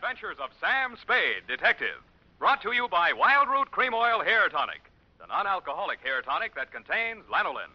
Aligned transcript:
Adventures 0.00 0.38
of 0.42 0.48
Sam 0.58 0.96
Spade, 0.96 1.44
Detective. 1.46 2.00
Brought 2.38 2.62
to 2.62 2.72
you 2.72 2.88
by 2.88 3.12
Wild 3.12 3.48
Root 3.50 3.70
Cream 3.70 3.92
Oil 3.92 4.24
Hair 4.24 4.48
Tonic, 4.48 4.80
the 5.20 5.26
non 5.26 5.46
alcoholic 5.46 6.00
hair 6.00 6.22
tonic 6.22 6.54
that 6.54 6.72
contains 6.72 7.22
lanolin. 7.30 7.68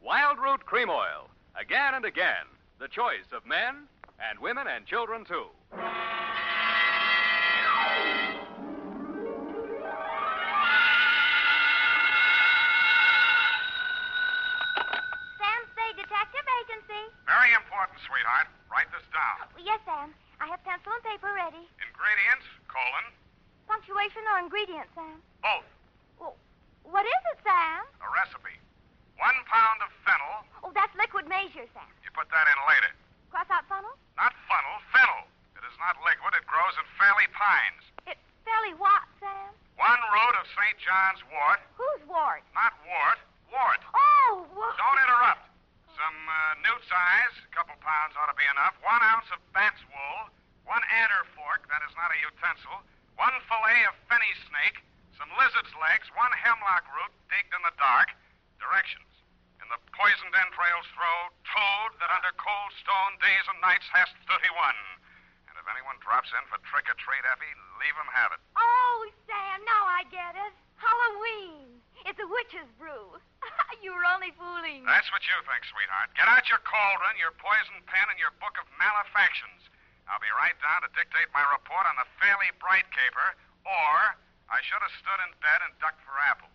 Wild 0.00 0.38
Root 0.38 0.64
Cream 0.66 0.88
Oil. 0.88 1.28
Again 1.60 1.94
and 1.94 2.04
again. 2.04 2.46
The 2.78 2.86
choice 2.86 3.26
of 3.32 3.44
men 3.44 3.88
and 4.22 4.38
women 4.38 4.68
and 4.68 4.86
children, 4.86 5.24
too. 5.24 5.46
Sam 5.74 5.82
Spade 15.74 15.98
Detective 15.98 16.46
Agency. 16.62 17.02
Very 17.26 17.50
important, 17.58 17.98
sweetheart. 18.06 18.46
Write 18.84 19.00
this 19.00 19.08
down. 19.16 19.48
Oh, 19.48 19.64
yes, 19.64 19.80
Sam. 19.88 20.12
I 20.44 20.52
have 20.52 20.60
pencil 20.60 20.92
and 20.92 21.00
paper 21.08 21.32
ready. 21.32 21.64
Ingredients, 21.80 22.44
colon, 22.68 23.16
Punctuation 23.64 24.20
or 24.28 24.44
ingredients, 24.44 24.92
Sam? 24.92 25.24
both. 25.40 25.64
Well, 26.20 26.36
what 26.84 27.08
is 27.08 27.22
it, 27.32 27.40
Sam? 27.40 27.80
A 28.04 28.08
recipe. 28.12 28.52
One 29.16 29.40
pound 29.48 29.80
of 29.80 29.88
fennel. 30.04 30.44
Oh, 30.60 30.68
that's 30.76 30.92
liquid 31.00 31.24
measure, 31.24 31.64
Sam. 31.72 31.88
You 32.04 32.12
put 32.12 32.28
that 32.28 32.44
in 32.44 32.58
later. 32.68 32.92
Cross 33.32 33.48
out 33.48 33.64
funnel? 33.72 33.96
Not 34.20 34.36
funnel, 34.44 34.76
fennel. 34.92 35.32
It 35.56 35.64
is 35.64 35.76
not 35.80 35.96
liquid. 36.04 36.36
It 36.36 36.44
grows 36.44 36.76
in 36.76 36.84
fairly 37.00 37.24
Pines. 37.32 37.88
It 38.04 38.20
fairly 38.44 38.76
what, 38.76 39.08
Sam? 39.16 39.48
One 39.80 40.02
root 40.12 40.34
of 40.36 40.44
St. 40.60 40.76
John's 40.76 41.24
wort. 41.32 41.64
Who's 41.80 42.04
wart? 42.04 42.44
Not 42.52 42.76
wart, 42.84 43.16
wart. 43.48 43.80
Oh, 43.96 44.44
wart. 44.52 44.76
Don't 44.76 45.00
interrupt. 45.08 45.53
Some 45.94 46.20
uh, 46.26 46.58
newt 46.66 46.82
size, 46.90 47.34
a 47.46 47.50
couple 47.54 47.78
pounds 47.78 48.18
ought 48.18 48.26
to 48.30 48.38
be 48.38 48.46
enough. 48.50 48.74
One 48.82 48.98
ounce 49.14 49.30
of 49.30 49.38
bat's 49.54 49.80
wool. 49.86 50.20
One 50.66 50.82
adder 50.90 51.22
fork, 51.38 51.68
that 51.70 51.84
is 51.86 51.94
not 51.94 52.10
a 52.10 52.18
utensil. 52.18 52.82
One 53.14 53.34
fillet 53.46 53.86
of 53.86 53.94
fenny 54.10 54.32
snake. 54.50 54.82
Some 55.14 55.30
lizard's 55.38 55.70
legs. 55.78 56.10
One 56.18 56.34
hemlock 56.34 56.82
root 56.90 57.14
digged 57.30 57.54
in 57.54 57.62
the 57.62 57.74
dark. 57.78 58.10
Directions. 58.58 59.06
In 59.62 59.70
the 59.70 59.78
poisoned 59.94 60.34
entrails 60.34 60.88
throw 60.98 61.30
toad 61.46 61.94
that 62.02 62.10
under 62.10 62.34
cold 62.36 62.70
stone 62.82 63.14
days 63.22 63.46
and 63.46 63.60
nights 63.62 63.86
hast 63.94 64.12
31. 64.26 64.50
And 65.46 65.54
if 65.54 65.66
anyone 65.70 66.00
drops 66.02 66.28
in 66.34 66.42
for 66.50 66.58
trick 66.66 66.90
or 66.90 66.98
treat, 66.98 67.22
Effie, 67.22 67.54
leave 67.78 67.96
'em 67.96 68.10
have 68.10 68.34
it. 68.34 68.40
Oh, 68.58 68.98
Sam, 69.30 69.62
now 69.62 69.84
I 69.86 70.02
get 70.10 70.34
it. 70.34 70.54
Halloween. 70.76 71.73
It's 72.04 72.20
a 72.20 72.28
witch's 72.28 72.68
brew. 72.76 73.16
you 73.84 73.96
were 73.96 74.04
only 74.12 74.32
fooling. 74.36 74.84
That's 74.84 75.08
what 75.08 75.24
you 75.24 75.36
think, 75.48 75.64
sweetheart. 75.72 76.12
Get 76.12 76.28
out 76.28 76.44
your 76.52 76.60
cauldron, 76.60 77.16
your 77.16 77.32
poison 77.40 77.80
pen, 77.88 78.06
and 78.12 78.20
your 78.20 78.32
book 78.44 78.60
of 78.60 78.68
malefactions. 78.76 79.64
I'll 80.04 80.20
be 80.20 80.28
right 80.36 80.56
down 80.60 80.84
to 80.84 80.90
dictate 80.92 81.32
my 81.32 81.40
report 81.48 81.88
on 81.88 81.96
the 81.96 82.04
fairly 82.20 82.52
bright 82.60 82.84
caper, 82.92 83.28
or 83.64 84.20
I 84.52 84.60
should 84.60 84.84
have 84.84 84.92
stood 85.00 85.20
in 85.24 85.32
bed 85.40 85.64
and 85.64 85.72
ducked 85.80 86.04
for 86.04 86.12
apples. 86.20 86.52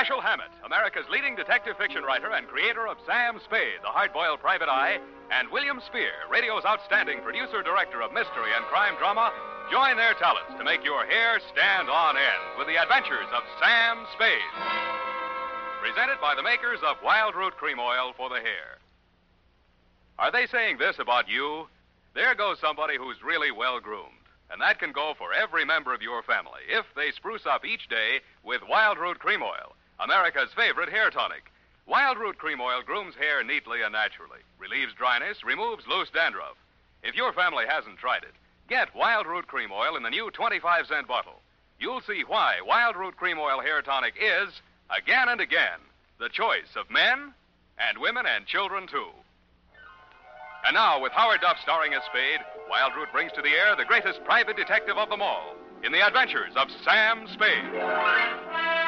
Dashiell 0.00 0.24
Hammett, 0.24 0.48
America's 0.64 1.04
leading 1.12 1.36
detective 1.36 1.76
fiction 1.76 2.02
writer 2.02 2.32
and 2.32 2.48
creator 2.48 2.88
of 2.88 2.96
Sam 3.04 3.36
Spade, 3.44 3.84
the 3.84 3.92
hard-boiled 3.92 4.40
private 4.40 4.70
eye, 4.72 4.96
and 5.28 5.52
William 5.52 5.78
Spier, 5.84 6.24
radio's 6.32 6.64
outstanding 6.64 7.20
producer-director 7.20 8.00
of 8.00 8.16
mystery 8.16 8.48
and 8.56 8.64
crime 8.72 8.96
drama, 8.96 9.28
join 9.70 10.00
their 10.00 10.16
talents 10.16 10.56
to 10.56 10.64
make 10.64 10.80
your 10.88 11.04
hair 11.04 11.36
stand 11.52 11.90
on 11.92 12.16
end 12.16 12.44
with 12.56 12.66
the 12.66 12.80
adventures 12.80 13.28
of 13.28 13.44
Sam 13.60 14.00
Spade. 14.16 14.52
Presented 15.84 16.16
by 16.16 16.32
the 16.32 16.48
makers 16.48 16.80
of 16.80 16.96
Wild 17.04 17.36
Root 17.36 17.60
Cream 17.60 17.76
Oil 17.78 18.16
for 18.16 18.30
the 18.30 18.40
hair. 18.40 18.80
Are 20.18 20.32
they 20.32 20.46
saying 20.46 20.78
this 20.78 20.96
about 20.98 21.28
you? 21.28 21.68
There 22.14 22.34
goes 22.34 22.56
somebody 22.58 22.96
who's 22.96 23.20
really 23.22 23.52
well 23.52 23.78
groomed. 23.80 24.16
And 24.50 24.62
that 24.62 24.80
can 24.80 24.92
go 24.92 25.12
for 25.18 25.34
every 25.34 25.66
member 25.66 25.92
of 25.92 26.00
your 26.00 26.22
family 26.22 26.64
if 26.68 26.86
they 26.96 27.12
spruce 27.12 27.44
up 27.44 27.66
each 27.66 27.86
day 27.88 28.24
with 28.42 28.66
Wild 28.66 28.98
Root 28.98 29.20
Cream 29.20 29.42
Oil, 29.42 29.76
America's 30.02 30.50
favorite 30.56 30.88
hair 30.88 31.10
tonic. 31.10 31.50
Wild 31.86 32.18
Root 32.18 32.38
Cream 32.38 32.60
Oil 32.60 32.82
grooms 32.84 33.14
hair 33.14 33.44
neatly 33.44 33.82
and 33.82 33.92
naturally, 33.92 34.40
relieves 34.58 34.94
dryness, 34.94 35.44
removes 35.44 35.86
loose 35.86 36.08
dandruff. 36.10 36.56
If 37.02 37.14
your 37.14 37.32
family 37.32 37.64
hasn't 37.68 37.98
tried 37.98 38.22
it, 38.22 38.34
get 38.68 38.94
Wild 38.94 39.26
Root 39.26 39.46
Cream 39.46 39.70
Oil 39.72 39.96
in 39.96 40.02
the 40.02 40.10
new 40.10 40.30
25 40.30 40.86
cent 40.86 41.06
bottle. 41.06 41.40
You'll 41.78 42.00
see 42.02 42.22
why 42.26 42.60
Wild 42.66 42.96
Root 42.96 43.16
Cream 43.16 43.38
Oil 43.38 43.60
hair 43.60 43.82
tonic 43.82 44.14
is, 44.16 44.52
again 44.96 45.28
and 45.28 45.40
again, 45.40 45.80
the 46.18 46.28
choice 46.28 46.76
of 46.76 46.90
men 46.90 47.34
and 47.78 47.98
women 47.98 48.26
and 48.26 48.46
children, 48.46 48.86
too. 48.86 49.08
And 50.66 50.74
now, 50.74 51.00
with 51.00 51.12
Howard 51.12 51.40
Duff 51.40 51.56
starring 51.62 51.94
as 51.94 52.02
Spade, 52.04 52.40
Wild 52.68 52.92
Root 52.94 53.08
brings 53.12 53.32
to 53.32 53.42
the 53.42 53.48
air 53.48 53.74
the 53.76 53.84
greatest 53.84 54.22
private 54.24 54.56
detective 54.56 54.98
of 54.98 55.08
them 55.08 55.22
all 55.22 55.56
in 55.82 55.92
the 55.92 56.06
adventures 56.06 56.52
of 56.56 56.68
Sam 56.84 57.26
Spade. 57.32 58.79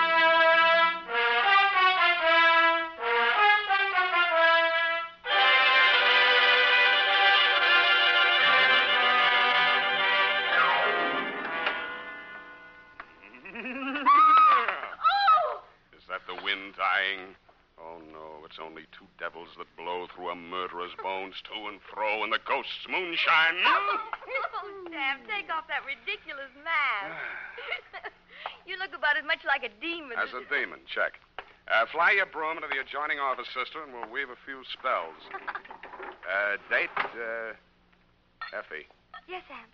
It's 18.53 18.61
only 18.61 18.85
two 18.93 19.09
devils 19.17 19.49
that 19.57 19.65
blow 19.81 20.05
through 20.13 20.29
a 20.29 20.37
murderer's 20.37 20.93
bones 21.01 21.33
to 21.49 21.57
and 21.73 21.81
fro 21.89 22.21
in 22.21 22.29
the 22.29 22.43
ghost's 22.45 22.85
moonshine. 22.85 23.57
oh, 23.65 23.97
Sam, 24.93 25.25
take 25.25 25.49
off 25.49 25.65
that 25.73 25.81
ridiculous 25.89 26.53
mask. 26.61 27.17
you 28.69 28.77
look 28.77 28.93
about 28.93 29.17
as 29.17 29.25
much 29.25 29.41
like 29.49 29.65
a 29.65 29.73
demon. 29.81 30.21
As 30.21 30.37
a 30.37 30.45
demon, 30.53 30.85
check. 30.85 31.17
Uh, 31.65 31.89
fly 31.89 32.12
your 32.12 32.29
broom 32.29 32.61
into 32.61 32.69
the 32.69 32.77
adjoining 32.77 33.17
office, 33.25 33.49
sister, 33.57 33.81
and 33.81 33.89
we'll 33.97 34.12
weave 34.12 34.29
a 34.29 34.37
few 34.45 34.61
spells. 34.69 35.17
Uh, 36.23 36.55
date, 36.71 36.89
uh, 36.97 37.51
Effie, 38.57 38.87
Yes, 39.27 39.43
Sam. 39.51 39.67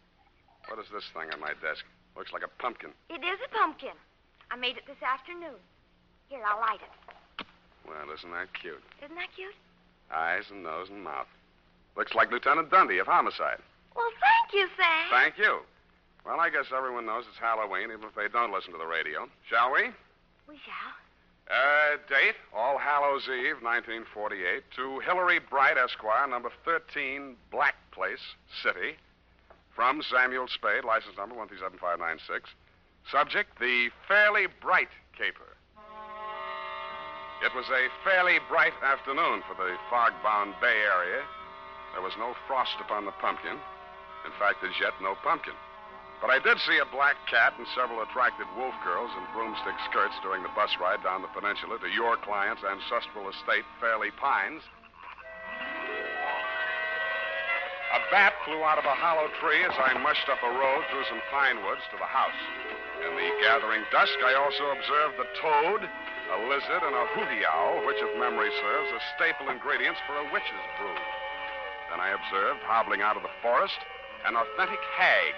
what 0.67 0.81
is 0.81 0.89
this 0.91 1.05
thing 1.13 1.29
on 1.31 1.39
my 1.39 1.53
desk? 1.61 1.85
Looks 2.17 2.33
like 2.33 2.43
a 2.43 2.49
pumpkin. 2.49 2.91
It 3.11 3.21
is 3.21 3.39
a 3.45 3.51
pumpkin. 3.53 3.93
I 4.51 4.57
made 4.57 4.79
it 4.79 4.85
this 4.89 4.97
afternoon. 5.05 5.61
Here, 6.29 6.41
I'll 6.43 6.59
light 6.59 6.81
it. 6.81 7.08
Well, 7.89 8.15
isn't 8.15 8.31
that 8.31 8.53
cute? 8.55 8.83
Isn't 9.03 9.17
that 9.17 9.33
cute? 9.35 9.55
Eyes 10.13 10.45
and 10.51 10.63
nose 10.63 10.89
and 10.91 11.03
mouth. 11.03 11.27
Looks 11.97 12.15
like 12.15 12.31
Lieutenant 12.31 12.71
Dundy 12.71 12.99
of 12.99 13.07
Homicide. 13.07 13.59
Well, 13.97 14.11
thank 14.21 14.55
you, 14.55 14.69
Sam. 14.77 15.07
Thank 15.11 15.39
you. 15.39 15.61
Well, 16.25 16.41
I 16.41 16.51
guess 16.51 16.67
everyone 16.77 17.07
knows 17.07 17.25
it's 17.29 17.39
Halloween, 17.39 17.91
even 17.91 18.05
if 18.05 18.15
they 18.15 18.29
don't 18.29 18.53
listen 18.53 18.73
to 18.73 18.79
the 18.79 18.87
radio. 18.87 19.29
Shall 19.49 19.73
we? 19.73 19.91
We 20.47 20.61
shall. 20.65 20.95
Uh, 21.49 21.97
date, 22.09 22.37
All 22.55 22.77
Hallows 22.77 23.25
Eve, 23.25 23.63
1948, 23.65 24.63
to 24.77 25.01
Hillary 25.01 25.39
Bright, 25.41 25.79
Esquire, 25.79 26.29
number 26.29 26.51
13, 26.65 27.37
Black 27.51 27.75
Place, 27.91 28.21
City. 28.63 28.97
From 29.75 30.03
Samuel 30.03 30.49
Spade, 30.49 30.85
license 30.85 31.17
number 31.17 31.35
137596. 31.37 32.51
Subject, 33.11 33.59
the 33.59 33.89
Fairly 34.07 34.47
Bright 34.61 34.93
Caper. 35.17 35.48
It 37.39 37.55
was 37.55 37.71
a 37.71 37.87
fairly 38.03 38.43
bright 38.51 38.75
afternoon 38.83 39.47
for 39.47 39.55
the 39.55 39.79
fog-bound 39.87 40.59
Bay 40.61 40.83
Area. 40.83 41.23
There 41.95 42.03
was 42.03 42.19
no 42.19 42.35
frost 42.51 42.75
upon 42.83 43.07
the 43.07 43.15
pumpkin. 43.23 43.55
In 44.27 44.35
fact, 44.43 44.67
as 44.67 44.75
yet, 44.83 44.99
no 44.99 45.15
pumpkin. 45.23 45.55
But 46.19 46.35
I 46.35 46.43
did 46.43 46.59
see 46.67 46.83
a 46.83 46.91
black 46.91 47.15
cat 47.31 47.55
and 47.55 47.67
several 47.79 48.03
attractive 48.03 48.51
wolf 48.59 48.75
girls 48.83 49.15
in 49.15 49.23
broomstick 49.31 49.79
skirts 49.87 50.19
during 50.19 50.43
the 50.43 50.51
bus 50.59 50.75
ride 50.83 50.99
down 51.07 51.23
the 51.23 51.31
peninsula 51.31 51.79
to 51.79 51.87
your 51.95 52.19
client's 52.27 52.67
ancestral 52.67 53.31
estate, 53.31 53.63
Fairley 53.79 54.11
Pines. 54.19 54.67
A 57.95 58.01
bat 58.11 58.35
flew 58.45 58.67
out 58.67 58.83
of 58.83 58.85
a 58.85 58.99
hollow 58.99 59.31
tree 59.39 59.63
as 59.63 59.79
I 59.79 59.95
mushed 60.03 60.27
up 60.27 60.43
a 60.43 60.53
road 60.59 60.83
through 60.91 61.07
some 61.07 61.23
pine 61.31 61.63
woods 61.63 61.87
to 61.95 61.97
the 62.03 62.11
house. 62.11 62.43
In 62.99 63.15
the 63.15 63.31
gathering 63.47 63.87
dusk, 63.95 64.19
I 64.27 64.35
also 64.35 64.75
observed 64.75 65.23
the 65.23 65.31
toad 65.39 65.87
a 66.29 66.39
lizard, 66.49 66.83
and 66.85 66.97
a 66.97 67.07
hooty 67.17 67.43
owl, 67.49 67.85
which, 67.89 68.01
if 68.01 68.13
memory 68.21 68.53
serves, 68.61 68.91
are 68.93 69.05
staple 69.17 69.49
ingredients 69.49 70.01
for 70.07 70.17
a 70.17 70.29
witch's 70.33 70.67
brew. 70.77 70.99
Then 71.89 72.01
I 72.01 72.13
observed, 72.13 72.61
hobbling 72.69 73.01
out 73.01 73.17
of 73.17 73.25
the 73.25 73.33
forest, 73.41 73.79
an 74.27 74.37
authentic 74.37 74.81
hag. 74.97 75.35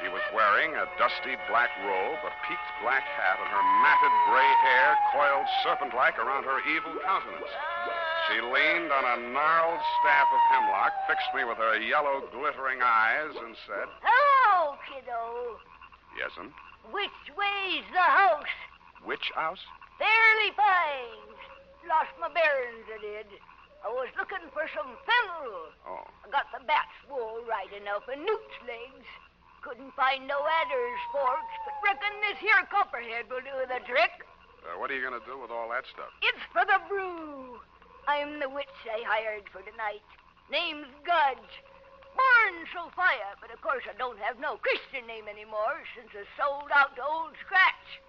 She 0.00 0.08
was 0.08 0.22
wearing 0.30 0.72
a 0.78 0.86
dusty 0.96 1.34
black 1.50 1.74
robe, 1.82 2.22
a 2.22 2.32
peaked 2.46 2.72
black 2.80 3.02
hat, 3.02 3.36
and 3.42 3.50
her 3.50 3.64
matted 3.82 4.14
gray 4.30 4.52
hair 4.62 4.88
coiled 5.10 5.48
serpent 5.66 5.92
like 5.92 6.16
around 6.16 6.44
her 6.44 6.62
evil 6.70 6.94
countenance. 7.02 7.52
She 8.30 8.40
leaned 8.40 8.92
on 8.92 9.04
a 9.04 9.16
gnarled 9.32 9.82
staff 10.00 10.28
of 10.30 10.42
hemlock, 10.54 10.92
fixed 11.08 11.32
me 11.34 11.44
with 11.44 11.58
her 11.58 11.76
yellow, 11.80 12.22
glittering 12.30 12.78
eyes, 12.80 13.34
and 13.42 13.56
said, 13.66 13.88
Hello, 14.00 14.76
kiddo. 14.86 15.58
Yes'm. 16.14 16.52
Which 16.92 17.18
way's 17.36 17.84
the 17.92 18.00
house? 18.00 18.54
Which 19.04 19.30
house? 19.34 19.62
Fairly 19.98 20.50
fine. 20.54 21.34
Lost 21.86 22.12
my 22.20 22.28
bearings, 22.28 22.86
I 22.90 22.98
did. 23.00 23.28
I 23.84 23.88
was 23.94 24.10
looking 24.18 24.42
for 24.50 24.66
some 24.74 24.98
fennel. 25.06 25.70
Oh. 25.86 26.04
I 26.22 26.26
got 26.30 26.50
the 26.50 26.62
bat's 26.66 26.98
wool 27.06 27.46
right 27.46 27.70
enough 27.70 28.04
and 28.10 28.26
newt's 28.26 28.58
legs. 28.66 29.06
Couldn't 29.62 29.94
find 29.94 30.26
no 30.26 30.38
adder's 30.62 31.02
forks, 31.10 31.54
but 31.66 31.74
reckon 31.82 32.14
this 32.26 32.38
here 32.38 32.58
copperhead 32.70 33.30
will 33.30 33.42
do 33.42 33.54
the 33.66 33.82
trick. 33.86 34.22
Uh, 34.66 34.78
what 34.78 34.90
are 34.90 34.96
you 34.98 35.02
going 35.02 35.18
to 35.18 35.26
do 35.26 35.38
with 35.38 35.50
all 35.50 35.70
that 35.70 35.86
stuff? 35.90 36.10
It's 36.22 36.42
for 36.50 36.66
the 36.66 36.78
brew. 36.90 37.62
I'm 38.06 38.40
the 38.40 38.50
witch 38.50 38.78
I 38.86 39.02
hired 39.06 39.46
for 39.52 39.62
tonight. 39.62 40.04
Name's 40.50 40.90
Gudge. 41.06 41.50
Born 42.18 42.54
Sophia, 42.74 43.38
but 43.38 43.54
of 43.54 43.62
course 43.62 43.86
I 43.86 43.94
don't 43.94 44.18
have 44.18 44.42
no 44.42 44.58
Christian 44.58 45.06
name 45.06 45.30
anymore 45.30 45.86
since 45.94 46.10
I 46.10 46.26
sold 46.34 46.70
out 46.74 46.96
to 46.98 47.02
Old 47.04 47.38
Scratch. 47.46 48.02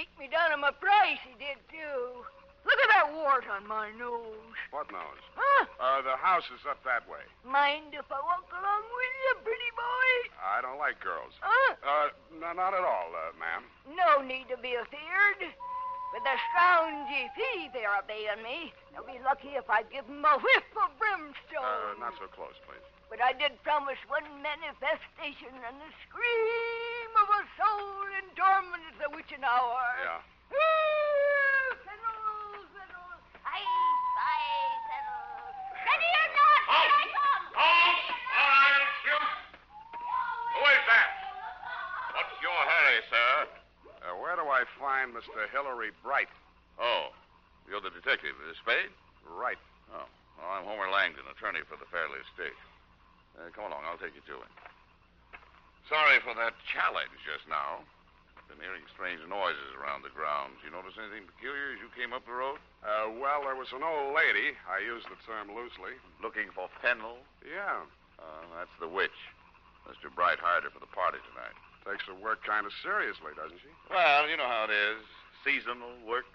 Beat 0.00 0.16
me 0.16 0.32
down 0.32 0.48
on 0.48 0.64
my 0.64 0.72
price, 0.72 1.20
he 1.28 1.36
did 1.36 1.60
too. 1.68 2.24
Look 2.64 2.80
at 2.80 2.88
that 2.88 3.12
wart 3.12 3.44
on 3.52 3.68
my 3.68 3.92
nose. 4.00 4.56
What 4.72 4.88
nose? 4.88 5.20
Huh? 5.36 5.68
Uh, 5.76 6.00
the 6.00 6.16
house 6.16 6.48
is 6.56 6.64
up 6.64 6.80
that 6.88 7.04
way. 7.04 7.20
Mind 7.44 7.92
if 7.92 8.08
I 8.08 8.16
walk 8.24 8.48
along 8.48 8.84
with 8.88 9.12
you, 9.20 9.30
pretty 9.44 9.72
boy? 9.76 10.08
I 10.40 10.64
don't 10.64 10.80
like 10.80 11.04
girls. 11.04 11.36
Huh? 11.44 11.76
Uh, 11.84 12.08
no, 12.32 12.48
not 12.56 12.72
at 12.72 12.80
all, 12.80 13.12
uh, 13.12 13.36
ma'am. 13.36 13.68
No 13.92 14.24
need 14.24 14.48
to 14.48 14.56
be 14.56 14.72
afeared. 14.72 15.52
With 16.16 16.24
the 16.24 16.36
scroungy 16.48 17.28
fee 17.36 17.68
they're 17.76 17.92
paying 18.08 18.40
me, 18.40 18.72
they'll 18.96 19.04
be 19.04 19.20
lucky 19.20 19.52
if 19.60 19.68
I 19.68 19.84
give 19.84 20.08
'em 20.08 20.24
a 20.24 20.40
whiff 20.40 20.68
of 20.80 20.96
brimstone. 20.96 21.60
Uh, 21.60 22.00
not 22.00 22.16
so 22.16 22.24
close, 22.32 22.56
please. 22.64 22.88
But 23.10 23.18
I 23.18 23.34
did 23.34 23.58
promise 23.66 23.98
one 24.06 24.22
manifestation 24.38 25.50
and 25.50 25.76
the 25.82 25.90
scream 26.06 27.10
of 27.18 27.26
a 27.26 27.42
soul 27.58 28.06
in 28.14 28.26
torment 28.38 28.86
at 28.86 28.96
the 29.02 29.10
witching 29.10 29.42
hour. 29.42 29.82
Yeah. 29.98 30.22
Ooh, 30.54 31.74
fiddle, 31.82 32.70
fiddle. 32.70 33.10
Aye, 33.42 33.66
aye, 33.66 34.78
fiddle. 34.86 35.26
Ready 35.74 36.06
or 36.06 36.28
not, 36.38 36.60
here 36.70 36.94
I 36.94 37.06
come. 37.10 37.44
I'll 37.58 38.86
shoot. 39.02 39.26
Who 40.54 40.62
is 40.70 40.84
that? 40.86 41.08
What's 42.14 42.34
your 42.38 42.62
hurry, 42.62 43.00
sir? 43.10 43.30
Uh, 44.06 44.14
where 44.22 44.38
do 44.38 44.46
I 44.46 44.62
find 44.78 45.10
Mr. 45.10 45.50
Hillary 45.50 45.90
Bright? 46.06 46.30
Oh, 46.78 47.10
you're 47.66 47.82
the 47.82 47.90
detective, 47.90 48.38
is 48.46 48.54
Spade? 48.62 48.94
Right. 49.26 49.58
Oh, 49.90 50.06
well, 50.38 50.50
I'm 50.54 50.62
Homer 50.62 50.94
Langdon, 50.94 51.26
attorney 51.26 51.66
for 51.66 51.74
the 51.74 51.90
Fairley 51.90 52.22
estate. 52.22 52.54
Uh, 53.40 53.48
come 53.56 53.72
along, 53.72 53.88
I'll 53.88 53.96
take 53.96 54.12
you 54.12 54.20
to 54.28 54.36
him. 54.36 54.52
Sorry 55.88 56.20
for 56.20 56.36
that 56.36 56.52
challenge 56.68 57.16
just 57.24 57.48
now. 57.48 57.80
Been 58.52 58.60
hearing 58.60 58.82
strange 58.90 59.22
noises 59.30 59.70
around 59.78 60.02
the 60.02 60.10
grounds. 60.10 60.58
You 60.66 60.74
notice 60.74 60.98
anything 60.98 61.24
peculiar 61.24 61.72
as 61.72 61.78
you 61.78 61.86
came 61.94 62.10
up 62.12 62.26
the 62.26 62.34
road? 62.34 62.58
Uh, 62.82 63.06
well, 63.16 63.46
there 63.46 63.54
was 63.54 63.70
an 63.70 63.86
old 63.86 64.10
lady. 64.12 64.58
I 64.66 64.82
use 64.82 65.06
the 65.06 65.14
term 65.22 65.54
loosely. 65.54 65.94
Looking 66.18 66.50
for 66.50 66.66
Fennel? 66.82 67.22
Yeah. 67.46 67.86
Uh, 68.18 68.42
that's 68.58 68.74
the 68.82 68.90
witch. 68.90 69.14
Mr. 69.86 70.10
Bright 70.10 70.42
hired 70.42 70.66
her 70.66 70.74
for 70.74 70.82
the 70.82 70.90
party 70.90 71.22
tonight. 71.30 71.54
Takes 71.86 72.04
her 72.10 72.18
work 72.18 72.42
kind 72.42 72.66
of 72.66 72.74
seriously, 72.82 73.32
doesn't 73.38 73.62
she? 73.62 73.70
Well, 73.86 74.26
you 74.26 74.34
know 74.36 74.50
how 74.50 74.66
it 74.66 74.74
is. 74.74 75.00
Seasonal 75.46 75.94
work. 76.02 76.26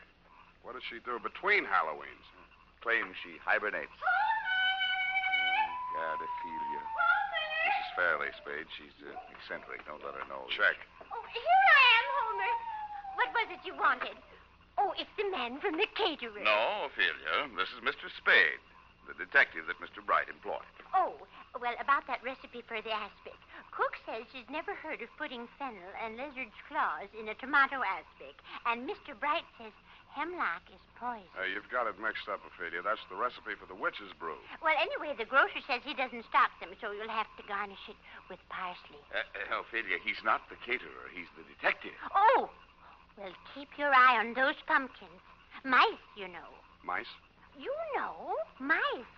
What 0.64 0.74
does 0.74 0.88
she 0.88 1.04
do 1.04 1.20
between 1.20 1.68
Halloweens? 1.68 2.26
Claims 2.80 3.14
she 3.22 3.38
hibernates. 3.44 3.92
God, 5.96 6.18
Ophelia. 6.20 6.65
Mrs. 7.96 8.04
Fairley, 8.04 8.28
Spade. 8.44 8.68
She's 8.78 8.96
uh, 9.08 9.16
eccentric. 9.32 9.86
Don't 9.88 10.04
let 10.04 10.16
her 10.16 10.28
know. 10.28 10.44
Check. 10.52 10.76
Oh, 11.12 11.24
here 11.32 11.64
I 11.72 11.84
am, 11.96 12.06
Homer. 12.20 12.54
What 13.16 13.30
was 13.32 13.48
it 13.56 13.62
you 13.64 13.76
wanted? 13.76 14.20
Oh, 14.78 14.92
it's 15.00 15.12
the 15.16 15.32
man 15.32 15.60
from 15.64 15.80
the 15.80 15.88
caterer. 15.96 16.44
No, 16.44 16.92
Ophelia. 16.92 17.48
This 17.56 17.72
is 17.72 17.80
Mr. 17.80 18.12
Spade, 18.20 18.60
the 19.08 19.16
detective 19.16 19.72
that 19.72 19.80
Mr. 19.80 20.04
Bright 20.04 20.28
employed. 20.28 20.68
Oh, 20.92 21.16
well, 21.56 21.76
about 21.80 22.04
that 22.12 22.20
recipe 22.20 22.60
for 22.68 22.84
the 22.84 22.92
aspic. 22.92 23.40
Cook 23.72 23.96
says 24.04 24.28
she's 24.32 24.48
never 24.52 24.76
heard 24.76 25.00
of 25.00 25.08
putting 25.16 25.48
fennel 25.56 25.92
and 26.04 26.20
lizard's 26.20 26.60
claws 26.68 27.08
in 27.16 27.32
a 27.32 27.36
tomato 27.40 27.80
aspic. 27.80 28.36
And 28.68 28.84
Mr. 28.84 29.16
Bright 29.16 29.48
says 29.56 29.72
hemlock 30.16 30.64
is 30.72 30.80
poison. 30.96 31.28
Uh, 31.36 31.44
you've 31.44 31.68
got 31.68 31.86
it 31.92 32.00
mixed 32.00 32.32
up, 32.32 32.40
Ophelia. 32.48 32.80
That's 32.80 33.04
the 33.12 33.20
recipe 33.20 33.60
for 33.60 33.68
the 33.68 33.76
witch's 33.76 34.16
brew. 34.16 34.40
Well, 34.64 34.74
anyway, 34.80 35.12
the 35.20 35.28
grocer 35.28 35.60
says 35.68 35.84
he 35.84 35.92
doesn't 35.94 36.24
stock 36.32 36.56
them, 36.64 36.72
so 36.80 36.96
you'll 36.96 37.12
have 37.12 37.28
to 37.36 37.44
garnish 37.46 37.84
it 37.92 38.00
with 38.32 38.40
parsley. 38.48 39.04
Uh, 39.12 39.28
uh, 39.52 39.62
Ophelia, 39.62 40.00
he's 40.00 40.20
not 40.24 40.48
the 40.48 40.56
caterer. 40.64 41.12
He's 41.12 41.28
the 41.36 41.44
detective. 41.44 41.94
Oh, 42.16 42.48
well, 43.20 43.36
keep 43.54 43.68
your 43.76 43.92
eye 43.92 44.18
on 44.24 44.34
those 44.34 44.56
pumpkins. 44.66 45.20
Mice, 45.68 46.04
you 46.16 46.32
know. 46.32 46.50
Mice? 46.84 47.12
You 47.60 47.72
know, 48.00 48.40
mice. 48.60 49.12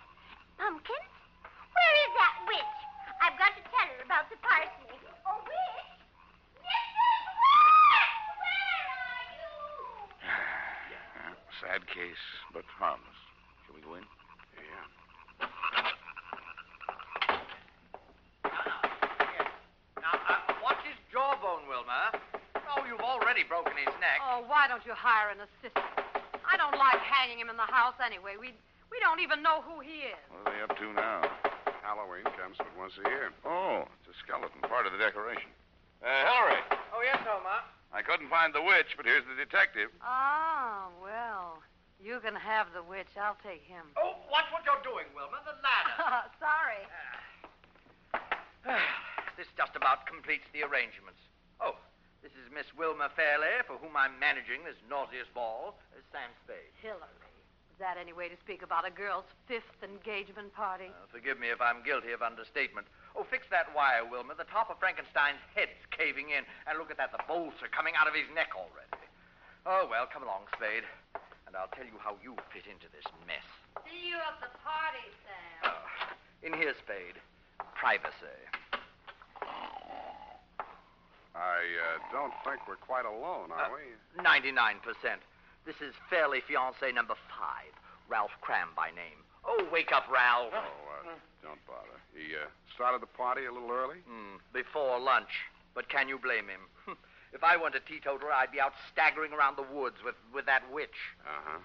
Pumpkins? 0.58 1.10
Where 1.74 1.94
is 2.06 2.12
that 2.18 2.34
witch? 2.50 2.78
I've 3.22 3.38
got 3.38 3.54
to 3.54 3.62
tell 3.70 3.86
her 3.86 4.02
about 4.02 4.26
the 4.30 4.38
parsley. 4.42 4.98
Oh, 5.26 5.38
witch? 5.46 5.86
Mrs. 6.62 7.22
Witch! 7.38 8.18
Where 8.42 8.86
are 8.98 9.26
you? 9.38 9.54
Uh, 10.26 11.34
sad 11.60 11.86
case, 11.86 12.22
but 12.52 12.64
harmless. 12.78 13.18
Shall 13.66 13.74
we 13.74 13.82
go 13.82 13.94
in? 13.94 14.04
Yeah. 14.56 15.48
Now, 19.98 20.14
uh, 20.28 20.54
what's 20.62 20.82
his 20.86 20.96
jawbone, 21.12 21.66
Wilma? 21.68 22.14
Oh, 22.70 22.84
you've 22.86 23.00
already 23.02 23.42
broken 23.44 23.72
his 23.76 23.92
neck. 24.00 24.20
Oh, 24.22 24.44
why 24.46 24.68
don't 24.68 24.84
you 24.86 24.92
hire 24.94 25.30
an 25.34 25.40
assistant? 25.42 25.84
I 26.48 26.56
don't 26.56 26.76
like 26.78 27.00
hanging 27.02 27.38
him 27.40 27.50
in 27.50 27.56
the 27.56 27.68
house 27.68 27.96
anyway. 28.04 28.36
We 28.40 28.54
we 28.88 28.96
don't 29.04 29.20
even 29.20 29.42
know 29.44 29.60
who 29.68 29.80
he 29.84 30.08
is. 30.08 30.20
What 30.32 30.48
are 30.48 30.52
they 30.56 30.62
up 30.64 30.72
to 30.80 30.86
now? 30.96 31.20
Halloween 31.84 32.24
comes 32.36 32.56
but 32.56 32.68
once 32.78 32.92
a 33.04 33.08
year. 33.08 33.32
Oh, 33.44 33.84
it's 34.00 34.08
a 34.08 34.16
skeleton, 34.24 34.60
part 34.64 34.86
of 34.88 34.92
the 34.92 34.98
decoration. 35.00 35.48
Uh, 36.00 36.08
Hillary, 36.08 36.62
Oh, 36.94 37.02
yes, 37.04 37.18
Homer. 37.26 37.60
I 37.92 38.02
couldn't 38.02 38.28
find 38.28 38.54
the 38.54 38.62
witch, 38.62 38.92
but 38.96 39.04
here's 39.04 39.24
the 39.28 39.34
detective. 39.36 39.88
Oh, 40.04 40.88
well, 41.02 41.37
you 42.02 42.20
can 42.22 42.34
have 42.34 42.70
the 42.74 42.82
witch. 42.82 43.10
I'll 43.18 43.38
take 43.42 43.62
him. 43.66 43.84
Oh, 43.98 44.14
watch 44.30 44.46
what 44.54 44.62
you're 44.64 44.82
doing, 44.86 45.06
Wilma. 45.14 45.42
The 45.44 45.56
ladder. 45.60 46.30
Sorry. 46.42 46.82
this 49.36 49.48
just 49.56 49.74
about 49.74 50.06
completes 50.06 50.46
the 50.54 50.62
arrangements. 50.62 51.18
Oh, 51.60 51.74
this 52.22 52.32
is 52.38 52.46
Miss 52.54 52.66
Wilma 52.76 53.10
Fairley, 53.14 53.50
for 53.66 53.78
whom 53.78 53.96
I'm 53.96 54.14
managing 54.22 54.62
this 54.62 54.78
nauseous 54.86 55.26
ball. 55.34 55.78
Uh, 55.94 56.02
Sam 56.12 56.30
Spade. 56.46 56.70
Hillary. 56.82 57.26
Is 57.74 57.78
that 57.78 57.94
any 57.98 58.10
way 58.12 58.26
to 58.26 58.34
speak 58.42 58.62
about 58.66 58.82
a 58.86 58.90
girl's 58.90 59.26
fifth 59.46 59.78
engagement 59.86 60.50
party? 60.54 60.90
Uh, 60.90 61.06
forgive 61.14 61.38
me 61.38 61.50
if 61.54 61.62
I'm 61.62 61.82
guilty 61.86 62.10
of 62.10 62.22
understatement. 62.26 62.86
Oh, 63.14 63.22
fix 63.26 63.46
that 63.54 63.70
wire, 63.74 64.02
Wilma. 64.06 64.34
The 64.34 64.50
top 64.50 64.66
of 64.70 64.78
Frankenstein's 64.82 65.38
head's 65.54 65.78
caving 65.94 66.30
in. 66.34 66.42
And 66.66 66.74
look 66.78 66.90
at 66.90 66.98
that. 66.98 67.14
The 67.14 67.22
bolts 67.30 67.62
are 67.62 67.70
coming 67.70 67.94
out 67.94 68.06
of 68.10 68.14
his 68.18 68.26
neck 68.34 68.50
already. 68.58 68.98
Oh, 69.66 69.86
well, 69.90 70.06
come 70.10 70.22
along, 70.26 70.50
Spade. 70.58 70.82
And 71.48 71.56
I'll 71.56 71.72
tell 71.72 71.88
you 71.88 71.96
how 71.96 72.12
you 72.20 72.36
fit 72.52 72.68
into 72.68 72.92
this 72.92 73.08
mess. 73.24 73.40
See 73.88 74.12
you 74.12 74.20
at 74.20 74.36
the 74.36 74.52
party, 74.60 75.00
Sam. 75.24 75.72
Uh, 75.72 76.44
in 76.44 76.52
here, 76.52 76.76
Spade. 76.84 77.16
Privacy. 77.72 78.36
I 81.32 81.64
uh, 81.64 81.96
don't 82.12 82.36
think 82.44 82.60
we're 82.68 82.76
quite 82.84 83.08
alone, 83.08 83.48
are 83.48 83.72
Uh, 83.72 83.80
we? 83.80 84.20
99%. 84.20 84.76
This 85.64 85.80
is 85.80 85.94
Fairly 86.12 86.42
Fiancé 86.44 86.92
number 86.92 87.14
five, 87.32 87.72
Ralph 88.12 88.36
Cram 88.44 88.68
by 88.76 88.90
name. 88.92 89.24
Oh, 89.48 89.64
wake 89.72 89.88
up, 89.92 90.04
Ralph. 90.12 90.52
Oh, 90.52 91.08
uh, 91.08 91.16
don't 91.42 91.64
bother. 91.66 91.96
He 92.12 92.34
uh, 92.36 92.44
started 92.74 93.00
the 93.00 93.06
party 93.16 93.46
a 93.46 93.52
little 93.52 93.70
early? 93.72 94.04
Hmm, 94.04 94.36
before 94.52 95.00
lunch. 95.00 95.32
But 95.74 95.88
can 95.88 96.08
you 96.12 96.18
blame 96.18 96.44
him? 96.48 96.68
if 97.32 97.44
I 97.44 97.56
weren't 97.56 97.74
a 97.74 97.80
teetotaler, 97.80 98.32
I'd 98.32 98.52
be 98.52 98.60
out 98.60 98.72
staggering 98.92 99.32
around 99.32 99.56
the 99.56 99.66
woods 99.68 99.96
with, 100.04 100.16
with 100.32 100.46
that 100.46 100.62
witch. 100.72 100.96
Uh 101.24 101.42
huh. 101.44 101.58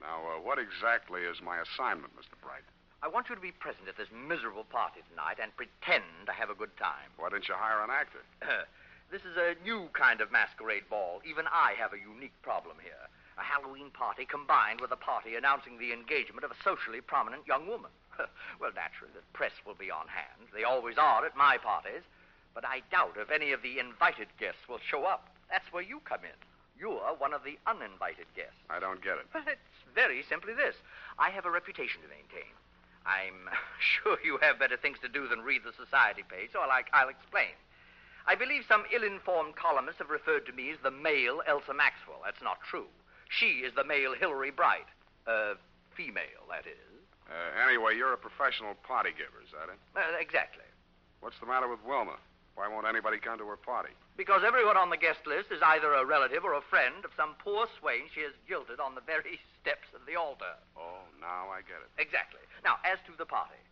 Now, 0.00 0.22
uh, 0.22 0.40
what 0.40 0.58
exactly 0.58 1.22
is 1.22 1.42
my 1.42 1.58
assignment, 1.58 2.14
Mr. 2.14 2.38
Bright? 2.42 2.62
I 3.02 3.08
want 3.08 3.28
you 3.28 3.34
to 3.34 3.40
be 3.40 3.52
present 3.52 3.86
at 3.86 3.96
this 3.96 4.10
miserable 4.10 4.64
party 4.64 5.00
tonight 5.10 5.38
and 5.42 5.54
pretend 5.54 6.26
to 6.26 6.32
have 6.34 6.50
a 6.50 6.58
good 6.58 6.74
time. 6.78 7.14
Why 7.16 7.30
didn't 7.30 7.46
you 7.46 7.54
hire 7.54 7.82
an 7.82 7.90
actor? 7.90 8.22
this 9.10 9.22
is 9.22 9.38
a 9.38 9.54
new 9.62 9.86
kind 9.94 10.20
of 10.20 10.32
masquerade 10.34 10.90
ball. 10.90 11.22
Even 11.22 11.46
I 11.46 11.74
have 11.78 11.94
a 11.94 12.02
unique 12.02 12.34
problem 12.42 12.76
here. 12.82 13.06
A 13.38 13.42
Halloween 13.46 13.90
party 13.94 14.26
combined 14.26 14.80
with 14.80 14.90
a 14.90 14.98
party 14.98 15.36
announcing 15.38 15.78
the 15.78 15.92
engagement 15.94 16.42
of 16.42 16.50
a 16.50 16.62
socially 16.66 17.00
prominent 17.00 17.46
young 17.46 17.70
woman. 17.70 17.94
well, 18.58 18.74
naturally, 18.74 19.14
the 19.14 19.22
press 19.32 19.54
will 19.62 19.78
be 19.78 19.94
on 19.94 20.10
hand. 20.10 20.50
They 20.50 20.66
always 20.66 20.98
are 20.98 21.24
at 21.24 21.36
my 21.36 21.56
parties. 21.56 22.02
But 22.58 22.66
I 22.66 22.82
doubt 22.90 23.14
if 23.14 23.30
any 23.30 23.52
of 23.52 23.62
the 23.62 23.78
invited 23.78 24.26
guests 24.34 24.66
will 24.68 24.82
show 24.82 25.04
up. 25.04 25.30
That's 25.48 25.70
where 25.70 25.82
you 25.82 26.02
come 26.02 26.26
in. 26.26 26.34
You're 26.74 27.14
one 27.14 27.32
of 27.32 27.44
the 27.46 27.54
uninvited 27.70 28.26
guests. 28.34 28.58
I 28.68 28.80
don't 28.80 28.98
get 28.98 29.14
it. 29.22 29.30
Well, 29.32 29.46
it's 29.46 29.94
very 29.94 30.24
simply 30.28 30.54
this 30.54 30.74
I 31.20 31.30
have 31.30 31.46
a 31.46 31.54
reputation 31.54 32.02
to 32.02 32.10
maintain. 32.10 32.50
I'm 33.06 33.46
sure 33.78 34.18
you 34.26 34.42
have 34.42 34.58
better 34.58 34.76
things 34.76 34.98
to 35.06 35.08
do 35.08 35.28
than 35.28 35.46
read 35.46 35.62
the 35.62 35.70
society 35.70 36.24
page, 36.26 36.50
so 36.52 36.58
I'll, 36.58 36.82
I'll 36.92 37.08
explain. 37.08 37.54
I 38.26 38.34
believe 38.34 38.66
some 38.66 38.82
ill 38.90 39.06
informed 39.06 39.54
columnists 39.54 40.02
have 40.02 40.10
referred 40.10 40.44
to 40.46 40.52
me 40.52 40.74
as 40.74 40.82
the 40.82 40.90
male 40.90 41.46
Elsa 41.46 41.74
Maxwell. 41.74 42.26
That's 42.26 42.42
not 42.42 42.58
true. 42.66 42.90
She 43.30 43.62
is 43.62 43.72
the 43.78 43.86
male 43.86 44.18
Hillary 44.18 44.50
Bright. 44.50 44.90
Uh, 45.30 45.54
female, 45.94 46.42
that 46.50 46.66
is. 46.66 46.90
Uh, 47.30 47.70
anyway, 47.70 47.94
you're 47.94 48.14
a 48.14 48.18
professional 48.18 48.74
party 48.82 49.14
giver, 49.14 49.38
is 49.46 49.54
that 49.54 49.70
it? 49.70 49.78
Uh, 49.94 50.18
exactly. 50.18 50.66
What's 51.20 51.38
the 51.38 51.46
matter 51.46 51.70
with 51.70 51.84
Wilma? 51.86 52.18
Why 52.58 52.66
won't 52.66 52.90
anybody 52.90 53.22
come 53.22 53.38
to 53.38 53.46
her 53.46 53.56
party? 53.56 53.94
Because 54.18 54.42
everyone 54.42 54.74
on 54.74 54.90
the 54.90 54.98
guest 54.98 55.22
list 55.30 55.54
is 55.54 55.62
either 55.62 55.94
a 55.94 56.02
relative 56.02 56.42
or 56.42 56.58
a 56.58 56.66
friend 56.66 57.06
of 57.06 57.14
some 57.14 57.38
poor 57.38 57.70
swain 57.78 58.10
she 58.10 58.26
has 58.26 58.34
jilted 58.50 58.82
on 58.82 58.98
the 58.98 59.06
very 59.06 59.38
steps 59.62 59.86
of 59.94 60.02
the 60.10 60.18
altar. 60.18 60.58
Oh, 60.74 61.06
now 61.22 61.46
I 61.54 61.62
get 61.62 61.78
it. 61.78 61.90
Exactly. 62.02 62.42
Now, 62.66 62.82
as 62.82 62.98
to 63.06 63.14
the 63.14 63.30
party 63.30 63.62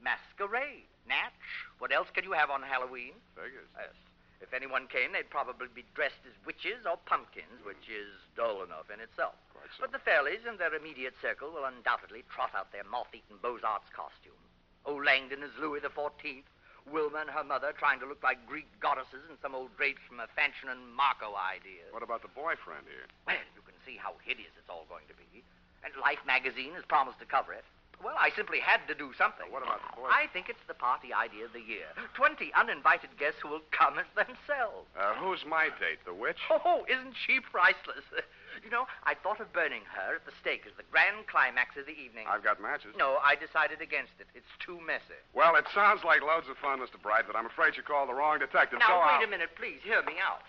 masquerade, 0.00 0.88
Natch. 1.04 1.44
What 1.76 1.92
else 1.92 2.08
can 2.16 2.24
you 2.24 2.32
have 2.32 2.48
on 2.48 2.64
Halloween? 2.64 3.12
Figures. 3.36 3.68
Yes. 3.76 3.92
If 4.40 4.56
anyone 4.56 4.88
came, 4.88 5.12
they'd 5.12 5.28
probably 5.28 5.68
be 5.68 5.84
dressed 5.92 6.24
as 6.24 6.32
witches 6.48 6.88
or 6.88 6.96
pumpkins, 7.04 7.60
which 7.68 7.92
is 7.92 8.08
dull 8.32 8.64
enough 8.64 8.88
in 8.88 9.04
itself. 9.04 9.36
Quite 9.52 9.68
so. 9.76 9.84
But 9.84 9.92
the 9.92 10.00
Fairleys 10.00 10.48
and 10.48 10.56
their 10.56 10.72
immediate 10.72 11.12
circle 11.20 11.52
will 11.52 11.68
undoubtedly 11.68 12.24
trot 12.32 12.56
out 12.56 12.72
their 12.72 12.88
moth-eaten 12.88 13.36
Beaux-Arts 13.44 13.92
costumes. 13.92 14.40
Old 14.88 15.04
Langdon 15.04 15.44
as 15.44 15.52
Louis 15.60 15.84
the 15.84 15.92
Fourteenth, 15.92 16.48
Wilma 16.86 17.26
and 17.26 17.30
her 17.30 17.44
mother 17.44 17.72
trying 17.76 18.00
to 18.00 18.06
look 18.06 18.22
like 18.22 18.46
Greek 18.46 18.68
goddesses 18.80 19.26
and 19.28 19.36
some 19.42 19.54
old 19.54 19.74
drapes 19.76 20.00
from 20.08 20.20
a 20.20 20.28
Fanchon 20.38 20.70
and 20.70 20.80
Marco 20.94 21.34
idea. 21.36 21.84
What 21.90 22.02
about 22.02 22.22
the 22.22 22.32
boyfriend 22.32 22.86
here? 22.88 23.06
Well, 23.26 23.36
you 23.54 23.62
can 23.62 23.76
see 23.84 23.96
how 23.98 24.14
hideous 24.24 24.52
it's 24.56 24.70
all 24.70 24.86
going 24.88 25.04
to 25.08 25.16
be. 25.16 25.42
And 25.84 25.92
Life 26.00 26.20
magazine 26.26 26.72
has 26.74 26.84
promised 26.84 27.18
to 27.20 27.26
cover 27.26 27.52
it. 27.52 27.64
Well, 28.02 28.16
I 28.18 28.30
simply 28.34 28.60
had 28.60 28.80
to 28.88 28.94
do 28.94 29.12
something. 29.16 29.44
What 29.52 29.62
about 29.62 29.80
the 29.84 30.00
boy? 30.00 30.08
I 30.08 30.26
think 30.32 30.48
it's 30.48 30.64
the 30.66 30.74
party 30.74 31.12
idea 31.12 31.44
of 31.44 31.52
the 31.52 31.60
year. 31.60 31.84
Twenty 32.16 32.52
uninvited 32.56 33.12
guests 33.20 33.40
who 33.44 33.48
will 33.52 33.64
come 33.70 33.98
as 34.00 34.08
themselves. 34.16 34.88
Uh, 34.96 35.14
who's 35.20 35.44
my 35.44 35.68
date? 35.76 36.00
The 36.08 36.14
witch? 36.14 36.40
Oh, 36.50 36.84
isn't 36.88 37.14
she 37.26 37.40
priceless? 37.40 38.04
you 38.64 38.70
know, 38.70 38.86
I 39.04 39.12
thought 39.14 39.40
of 39.40 39.52
burning 39.52 39.84
her 39.92 40.16
at 40.16 40.24
the 40.24 40.32
stake 40.40 40.64
as 40.64 40.72
the 40.76 40.84
grand 40.88 41.26
climax 41.28 41.76
of 41.76 41.84
the 41.84 41.96
evening. 41.96 42.24
I've 42.28 42.44
got 42.44 42.60
matches. 42.60 42.96
No, 42.96 43.18
I 43.24 43.36
decided 43.36 43.80
against 43.80 44.16
it. 44.20 44.28
It's 44.34 44.48
too 44.64 44.80
messy. 44.80 45.16
Well, 45.36 45.56
it 45.56 45.68
sounds 45.74 46.00
like 46.04 46.20
loads 46.24 46.48
of 46.48 46.56
fun, 46.56 46.80
Mr. 46.80 46.96
Bright, 47.00 47.24
but 47.28 47.36
I'm 47.36 47.46
afraid 47.46 47.76
you 47.76 47.82
called 47.84 48.08
the 48.08 48.16
wrong 48.16 48.38
detective. 48.40 48.78
Now, 48.80 48.88
so 48.88 48.96
wait 49.00 49.20
I'll- 49.20 49.28
a 49.28 49.30
minute, 49.30 49.52
please. 49.56 49.80
Hear 49.84 50.00
me 50.04 50.16
out. 50.20 50.44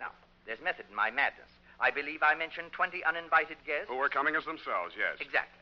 Now, 0.00 0.12
there's 0.48 0.60
method 0.64 0.86
in 0.88 0.96
my 0.96 1.10
madness. 1.10 1.48
I 1.80 1.90
believe 1.90 2.22
I 2.22 2.34
mentioned 2.34 2.72
20 2.72 3.04
uninvited 3.04 3.58
guests. 3.66 3.88
Who 3.88 3.98
are 4.00 4.08
coming 4.08 4.36
as 4.36 4.44
themselves, 4.44 4.94
yes. 4.96 5.18
Exactly. 5.20 5.58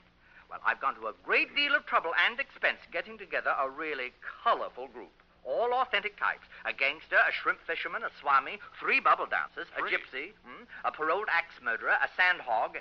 Well, 0.53 0.61
I've 0.69 0.85
gone 0.85 0.95
to 1.01 1.09
a 1.09 1.17
great 1.25 1.57
deal 1.57 1.75
of 1.75 1.87
trouble 1.89 2.13
and 2.29 2.37
expense 2.39 2.77
getting 2.93 3.17
together 3.17 3.57
a 3.57 3.71
really 3.73 4.13
colorful 4.45 4.87
group. 4.93 5.17
All 5.49 5.73
authentic 5.73 6.21
types. 6.21 6.45
A 6.69 6.77
gangster, 6.77 7.17
a 7.17 7.33
shrimp 7.33 7.59
fisherman, 7.67 8.05
a 8.05 8.13
swami, 8.21 8.61
three 8.79 9.01
bubble 9.01 9.25
dancers, 9.25 9.67
Three? 9.73 9.89
a 9.89 9.97
gypsy, 9.97 10.37
hmm, 10.45 10.69
a 10.85 10.93
paroled 10.93 11.33
axe 11.33 11.57
murderer, 11.65 11.97
a 11.97 12.09
sand 12.21 12.45
hog. 12.45 12.77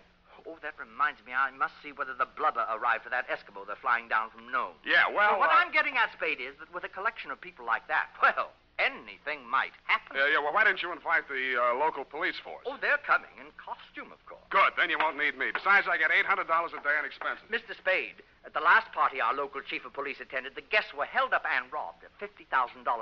Oh, 0.46 0.60
that 0.62 0.76
reminds 0.78 1.24
me, 1.24 1.32
I 1.32 1.50
must 1.52 1.74
see 1.82 1.94
whether 1.96 2.14
the 2.14 2.28
blubber 2.28 2.68
arrived 2.68 3.04
for 3.08 3.10
that 3.10 3.30
Eskimo 3.30 3.66
they're 3.66 3.80
flying 3.80 4.10
down 4.10 4.32
from 4.32 4.52
Nome. 4.52 4.76
Yeah, 4.84 5.08
well, 5.08 5.40
what 5.40 5.50
uh, 5.50 5.54
I'm 5.56 5.72
getting 5.72 5.96
at, 5.96 6.12
Spade, 6.12 6.42
is 6.42 6.60
that 6.60 6.74
with 6.76 6.84
a 6.84 6.90
collection 6.92 7.32
of 7.32 7.40
people 7.40 7.66
like 7.66 7.88
that, 7.88 8.10
well, 8.22 8.52
anything 8.82 9.46
might 9.46 9.78
happen. 9.86 10.18
Yeah, 10.18 10.34
yeah, 10.34 10.42
well, 10.42 10.54
why 10.54 10.66
didn't 10.66 10.82
you 10.82 10.90
invite 10.92 11.30
the 11.30 11.54
uh, 11.54 11.78
local 11.78 12.04
police 12.04 12.42
force? 12.42 12.66
Oh, 12.66 12.82
they're 12.82 13.02
coming 13.06 13.30
in 13.38 13.54
costume, 13.62 14.10
of 14.10 14.22
course. 14.26 14.42
Good, 14.50 14.74
then 14.78 14.90
you 14.90 14.98
won't 14.98 15.18
need 15.22 15.38
me. 15.38 15.54
Besides, 15.54 15.86
I 15.86 16.02
get 16.02 16.10
$800 16.10 16.42
a 16.42 16.82
day 16.82 16.98
in 16.98 17.06
expenses. 17.06 17.46
Mr. 17.54 17.78
Spade, 17.78 18.26
at 18.46 18.54
the 18.58 18.60
last 18.60 18.92
party 18.92 19.22
our 19.22 19.34
local 19.34 19.62
chief 19.62 19.86
of 19.86 19.94
police 19.94 20.18
attended, 20.20 20.58
the 20.58 20.66
guests 20.66 20.98
were 20.98 21.06
held 21.06 21.34
up 21.34 21.46
and 21.46 21.70
robbed 21.72 22.02
of 22.04 22.12
$50,000 22.18 22.50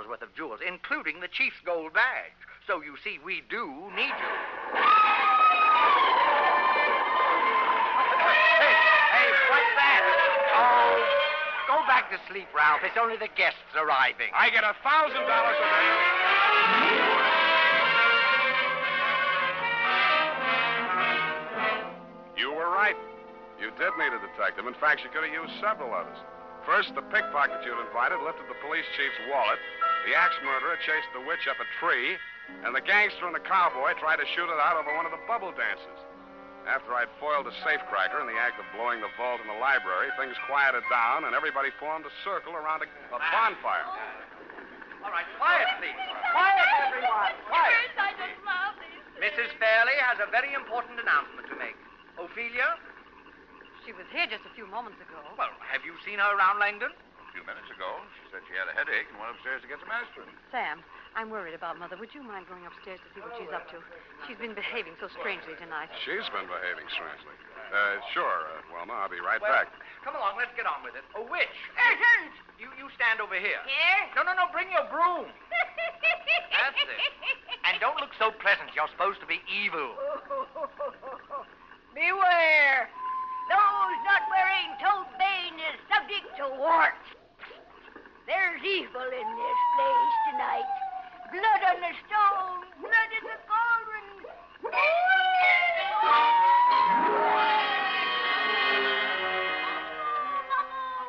worth 0.08 0.22
of 0.22 0.36
jewels, 0.36 0.60
including 0.60 1.24
the 1.24 1.32
chief's 1.32 1.64
gold 1.64 1.94
badge. 1.96 2.36
So 2.68 2.84
you 2.84 3.00
see, 3.04 3.18
we 3.24 3.42
do 3.50 3.90
need 3.96 4.14
you. 4.14 5.29
Back 12.00 12.08
to 12.16 12.20
sleep, 12.32 12.48
Ralph. 12.56 12.80
It's 12.80 12.96
only 12.96 13.20
the 13.20 13.28
guests 13.36 13.60
arriving. 13.76 14.32
I 14.32 14.48
get 14.56 14.64
a 14.64 14.72
$1,000 14.72 15.12
a 15.12 15.20
day. 15.20 15.84
You 22.40 22.56
were 22.56 22.72
right. 22.72 22.96
You 23.60 23.76
did 23.76 23.92
need 24.00 24.16
a 24.16 24.22
detective. 24.32 24.64
In 24.64 24.80
fact, 24.80 25.04
you 25.04 25.12
could 25.12 25.28
have 25.28 25.36
used 25.36 25.52
several 25.60 25.92
others. 25.92 26.16
First, 26.64 26.96
the 26.96 27.04
pickpocket 27.12 27.68
you'd 27.68 27.76
invited 27.84 28.24
lifted 28.24 28.48
the 28.48 28.56
police 28.64 28.88
chief's 28.96 29.20
wallet. 29.28 29.60
The 30.08 30.16
axe 30.16 30.40
murderer 30.40 30.80
chased 30.88 31.12
the 31.12 31.20
witch 31.28 31.52
up 31.52 31.60
a 31.60 31.68
tree. 31.84 32.16
And 32.64 32.72
the 32.72 32.82
gangster 32.82 33.28
and 33.28 33.36
the 33.36 33.44
cowboy 33.44 34.00
tried 34.00 34.24
to 34.24 34.28
shoot 34.32 34.48
it 34.48 34.60
out 34.64 34.80
over 34.80 34.96
one 34.96 35.04
of 35.04 35.12
the 35.12 35.20
bubble 35.28 35.52
dances. 35.52 36.00
After 36.68 36.94
I'd 36.94 37.12
foiled 37.20 37.48
a 37.48 37.56
safecracker 37.64 38.20
in 38.20 38.28
the 38.28 38.40
act 38.40 38.60
of 38.60 38.66
blowing 38.76 39.00
the 39.00 39.12
vault 39.16 39.42
in 39.42 39.48
the 39.48 39.60
library, 39.60 40.12
things 40.20 40.36
quieted 40.46 40.84
down 40.92 41.26
and 41.26 41.34
everybody 41.34 41.70
formed 41.80 42.06
a 42.06 42.14
circle 42.24 42.54
around 42.54 42.84
a, 42.84 42.90
a 43.16 43.20
bonfire. 43.20 43.88
All 45.04 45.12
right, 45.12 45.28
quiet, 45.40 45.68
please. 45.80 45.96
Quiet, 45.96 46.68
everyone. 46.84 47.34
Quiet. 47.48 47.90
I 47.96 48.12
just 48.20 48.38
love 48.44 48.76
these. 48.84 49.00
Mrs. 49.24 49.50
Fairley 49.58 49.96
has 50.04 50.20
a 50.20 50.28
very 50.28 50.52
important 50.52 51.00
announcement 51.00 51.48
to 51.48 51.56
make. 51.56 51.76
Ophelia? 52.20 52.76
She 53.88 53.96
was 53.96 54.06
here 54.12 54.28
just 54.28 54.44
a 54.44 54.54
few 54.54 54.68
moments 54.68 55.00
ago. 55.00 55.24
Well, 55.40 55.56
have 55.72 55.88
you 55.88 55.96
seen 56.04 56.20
her 56.20 56.32
around 56.36 56.60
Langdon? 56.60 56.92
A 56.92 57.32
few 57.32 57.42
minutes 57.48 57.72
ago, 57.72 58.04
she 58.20 58.28
said 58.30 58.44
she 58.46 58.60
had 58.60 58.68
a 58.68 58.76
headache 58.76 59.08
and 59.08 59.18
went 59.18 59.32
upstairs 59.34 59.64
to 59.64 59.70
get 59.72 59.80
some 59.80 59.90
aspirin. 59.90 60.28
Sam, 60.52 60.84
I'm 61.18 61.30
worried 61.34 61.58
about 61.58 61.78
Mother. 61.78 61.98
Would 61.98 62.14
you 62.14 62.22
mind 62.24 62.46
going 62.48 62.64
upstairs 62.70 63.02
to 63.02 63.08
see 63.14 63.20
what 63.22 63.34
she's 63.36 63.52
up 63.52 63.66
to? 63.74 63.82
She's 64.28 64.38
been 64.38 64.54
behaving 64.54 64.94
so 65.02 65.10
strangely 65.20 65.58
tonight. 65.58 65.90
She's 66.06 66.26
been 66.32 66.46
behaving 66.48 66.88
strangely. 66.94 67.36
Uh, 67.70 68.02
sure, 68.18 68.50
uh, 68.50 68.66
Wilma, 68.74 69.06
I'll 69.06 69.14
be 69.14 69.22
right 69.22 69.38
Well, 69.38 69.54
back. 69.54 69.70
come 70.02 70.18
along, 70.18 70.42
let's 70.42 70.50
get 70.58 70.66
on 70.66 70.82
with 70.82 70.98
it. 70.98 71.06
A 71.14 71.22
witch. 71.22 71.54
Urgent! 71.78 72.34
You 72.58 72.66
you 72.82 72.90
stand 72.98 73.22
over 73.22 73.38
here. 73.38 73.62
Here? 73.62 74.02
No, 74.18 74.26
no, 74.26 74.34
no, 74.34 74.50
bring 74.50 74.74
your 74.74 74.90
broom. 74.90 75.30
That's 76.50 76.82
it. 76.82 76.90
And 77.70 77.78
don't 77.78 78.02
look 78.02 78.10
so 78.18 78.34
pleasant. 78.42 78.74
You're 78.74 78.90
supposed 78.90 79.22
to 79.22 79.30
be 79.30 79.38
evil. 79.46 79.94
Beware! 81.94 82.90
Those 83.54 83.98
not 84.06 84.24
wearing 84.34 84.70
toad 84.82 85.06
bane 85.22 85.58
is 85.62 85.78
subject 85.94 86.26
to 86.42 86.50
warts. 86.58 87.06
There's 88.26 88.62
evil 88.66 89.06
in 89.10 89.28
this 89.30 89.60
place 89.78 90.16
tonight. 90.34 90.70
Blood 91.30 91.62
on 91.62 91.78
the 91.78 91.94
stone, 92.10 92.66
blood 92.82 93.12
in 93.14 93.22
the 93.22 93.38
cauldron. 93.46 94.08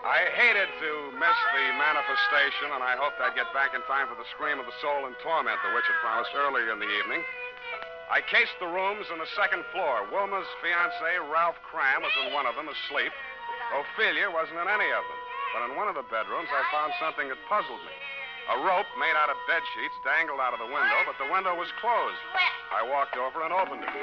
I 0.05 0.21
hated 0.37 0.69
to 0.77 0.93
miss 1.17 1.39
the 1.57 1.65
manifestation, 1.73 2.69
and 2.69 2.85
I 2.85 3.01
hoped 3.01 3.17
I'd 3.25 3.33
get 3.33 3.49
back 3.57 3.73
in 3.73 3.81
time 3.89 4.13
for 4.13 4.19
the 4.21 4.29
scream 4.37 4.61
of 4.61 4.69
the 4.69 4.77
soul 4.85 5.09
in 5.09 5.17
torment 5.25 5.57
the 5.65 5.73
witch 5.73 5.89
had 5.89 5.97
promised 6.05 6.37
earlier 6.37 6.69
in 6.69 6.85
the 6.85 6.93
evening. 7.01 7.25
I 8.13 8.21
cased 8.21 8.61
the 8.61 8.69
rooms 8.69 9.09
on 9.09 9.25
the 9.25 9.31
second 9.41 9.65
floor. 9.73 10.05
Wilma's 10.13 10.49
fiance, 10.61 11.33
Ralph 11.33 11.57
Cram, 11.65 12.05
was 12.05 12.13
in 12.27 12.37
one 12.37 12.45
of 12.45 12.61
them, 12.61 12.69
asleep. 12.69 13.15
Ophelia 13.73 14.29
wasn't 14.29 14.61
in 14.61 14.69
any 14.69 14.91
of 14.93 15.01
them. 15.01 15.21
But 15.57 15.65
in 15.71 15.81
one 15.81 15.89
of 15.89 15.97
the 15.97 16.05
bedrooms, 16.13 16.53
I 16.53 16.61
found 16.69 16.93
something 17.01 17.33
that 17.33 17.41
puzzled 17.49 17.81
me. 17.89 18.00
A 18.51 18.57
rope 18.67 18.91
made 18.99 19.15
out 19.15 19.31
of 19.31 19.39
bed 19.47 19.63
sheets 19.79 19.95
dangled 20.03 20.43
out 20.43 20.51
of 20.51 20.59
the 20.59 20.67
window, 20.67 20.99
but 21.07 21.15
the 21.23 21.31
window 21.31 21.55
was 21.55 21.71
closed. 21.79 22.19
I 22.75 22.83
walked 22.83 23.15
over 23.15 23.47
and 23.47 23.55
opened 23.55 23.87
it. 23.87 23.95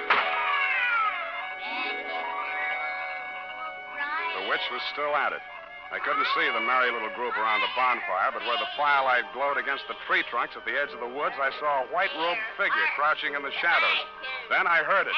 The 4.40 4.44
witch 4.48 4.64
was 4.72 4.80
still 4.96 5.12
at 5.20 5.36
it. 5.36 5.44
I 5.92 6.00
couldn't 6.00 6.28
see 6.36 6.48
the 6.48 6.64
merry 6.64 6.92
little 6.92 7.12
group 7.16 7.36
around 7.36 7.60
the 7.60 7.72
bonfire, 7.76 8.32
but 8.32 8.44
where 8.48 8.60
the 8.60 8.72
firelight 8.80 9.28
glowed 9.36 9.60
against 9.60 9.84
the 9.92 10.00
tree 10.08 10.24
trunks 10.32 10.56
at 10.56 10.64
the 10.64 10.80
edge 10.80 10.96
of 10.96 11.04
the 11.04 11.12
woods, 11.12 11.36
I 11.36 11.52
saw 11.60 11.84
a 11.84 11.88
white 11.92 12.12
robed 12.16 12.44
figure 12.56 12.88
crouching 12.96 13.36
in 13.36 13.44
the 13.44 13.52
shadows. 13.60 14.00
Then 14.48 14.64
I 14.64 14.80
heard 14.84 15.08
it. 15.08 15.18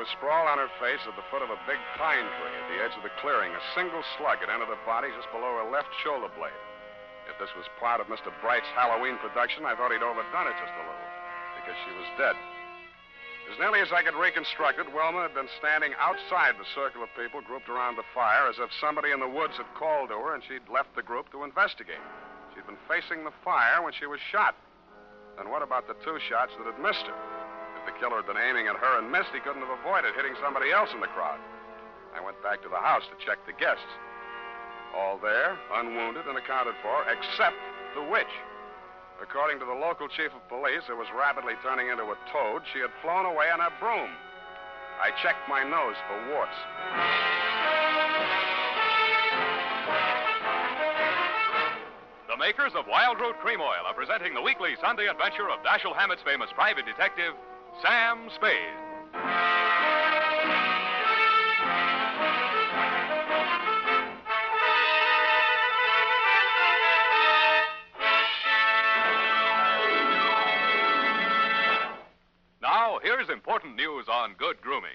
was 0.00 0.08
sprawled 0.16 0.48
on 0.48 0.56
her 0.56 0.72
face 0.80 1.04
at 1.04 1.12
the 1.12 1.28
foot 1.28 1.44
of 1.44 1.52
a 1.52 1.60
big 1.68 1.76
pine 2.00 2.24
tree 2.40 2.56
at 2.56 2.66
the 2.72 2.80
edge 2.80 2.96
of 2.96 3.04
the 3.04 3.12
clearing. 3.20 3.52
A 3.52 3.60
single 3.76 4.00
slug 4.16 4.40
had 4.40 4.48
entered 4.48 4.72
her 4.72 4.86
body 4.88 5.12
just 5.12 5.28
below 5.28 5.60
her 5.60 5.68
left 5.68 5.92
shoulder 6.00 6.32
blade. 6.40 6.56
If 7.28 7.36
this 7.36 7.52
was 7.52 7.68
part 7.76 8.00
of 8.00 8.08
Mr. 8.08 8.32
Bright's 8.40 8.72
Halloween 8.72 9.20
production, 9.20 9.68
I 9.68 9.76
thought 9.76 9.92
he'd 9.92 10.00
overdone 10.00 10.48
it 10.48 10.56
just 10.56 10.72
a 10.72 10.84
little, 10.88 11.10
because 11.60 11.76
she 11.84 11.92
was 12.00 12.08
dead. 12.16 12.32
As 13.52 13.60
nearly 13.60 13.84
as 13.84 13.92
I 13.92 14.00
could 14.00 14.16
reconstruct 14.16 14.80
it, 14.80 14.88
Wilma 14.88 15.28
had 15.28 15.36
been 15.36 15.52
standing 15.60 15.92
outside 16.00 16.56
the 16.56 16.72
circle 16.72 17.04
of 17.04 17.12
people 17.12 17.44
grouped 17.44 17.68
around 17.68 18.00
the 18.00 18.08
fire 18.16 18.48
as 18.48 18.56
if 18.56 18.72
somebody 18.80 19.12
in 19.12 19.20
the 19.20 19.28
woods 19.28 19.60
had 19.60 19.68
called 19.76 20.08
to 20.08 20.16
her 20.16 20.32
and 20.32 20.40
she'd 20.48 20.64
left 20.72 20.96
the 20.96 21.04
group 21.04 21.28
to 21.36 21.44
investigate. 21.44 22.00
She'd 22.56 22.64
been 22.64 22.80
facing 22.88 23.28
the 23.28 23.36
fire 23.44 23.84
when 23.84 23.92
she 23.92 24.08
was 24.08 24.20
shot. 24.32 24.56
Then 25.36 25.52
what 25.52 25.60
about 25.60 25.92
the 25.92 25.98
two 26.00 26.16
shots 26.24 26.56
that 26.56 26.64
had 26.64 26.80
missed 26.80 27.04
her? 27.04 27.29
If 27.80 27.88
the 27.88 27.96
killer 27.96 28.20
had 28.20 28.28
been 28.28 28.36
aiming 28.36 28.68
at 28.68 28.76
her 28.76 28.98
and 29.00 29.08
missed, 29.08 29.32
he 29.32 29.40
couldn't 29.40 29.64
have 29.64 29.72
avoided 29.80 30.12
hitting 30.12 30.36
somebody 30.44 30.68
else 30.68 30.92
in 30.92 31.00
the 31.00 31.08
crowd. 31.16 31.40
I 32.12 32.20
went 32.20 32.36
back 32.44 32.60
to 32.60 32.68
the 32.68 32.76
house 32.76 33.08
to 33.08 33.16
check 33.24 33.40
the 33.48 33.56
guests. 33.56 33.88
All 34.92 35.16
there, 35.16 35.56
unwounded 35.72 36.26
and 36.26 36.36
accounted 36.36 36.74
for, 36.84 37.08
except 37.08 37.56
the 37.96 38.04
witch. 38.04 38.34
According 39.22 39.60
to 39.60 39.64
the 39.64 39.72
local 39.72 40.08
chief 40.08 40.28
of 40.36 40.44
police, 40.48 40.84
who 40.88 40.96
was 40.96 41.08
rapidly 41.16 41.54
turning 41.62 41.88
into 41.88 42.04
a 42.04 42.20
toad, 42.28 42.62
she 42.72 42.80
had 42.80 42.92
flown 43.00 43.24
away 43.24 43.48
on 43.48 43.60
her 43.60 43.72
broom. 43.80 44.12
I 45.00 45.16
checked 45.24 45.48
my 45.48 45.64
nose 45.64 45.96
for 46.04 46.16
warts. 46.28 46.58
The 52.28 52.36
makers 52.36 52.72
of 52.76 52.84
Wild 52.88 53.20
Root 53.20 53.40
Cream 53.40 53.60
Oil 53.60 53.88
are 53.88 53.94
presenting 53.94 54.34
the 54.34 54.42
weekly 54.42 54.76
Sunday 54.80 55.08
adventure 55.08 55.48
of 55.48 55.64
Dashiell 55.64 55.96
Hammett's 55.96 56.22
famous 56.24 56.50
private 56.52 56.84
detective, 56.84 57.32
Sam 57.82 58.28
Spade. 58.34 58.52
Now, 72.60 72.98
here's 73.02 73.28
important 73.30 73.76
news 73.76 74.06
on 74.08 74.34
good 74.38 74.60
grooming. 74.60 74.90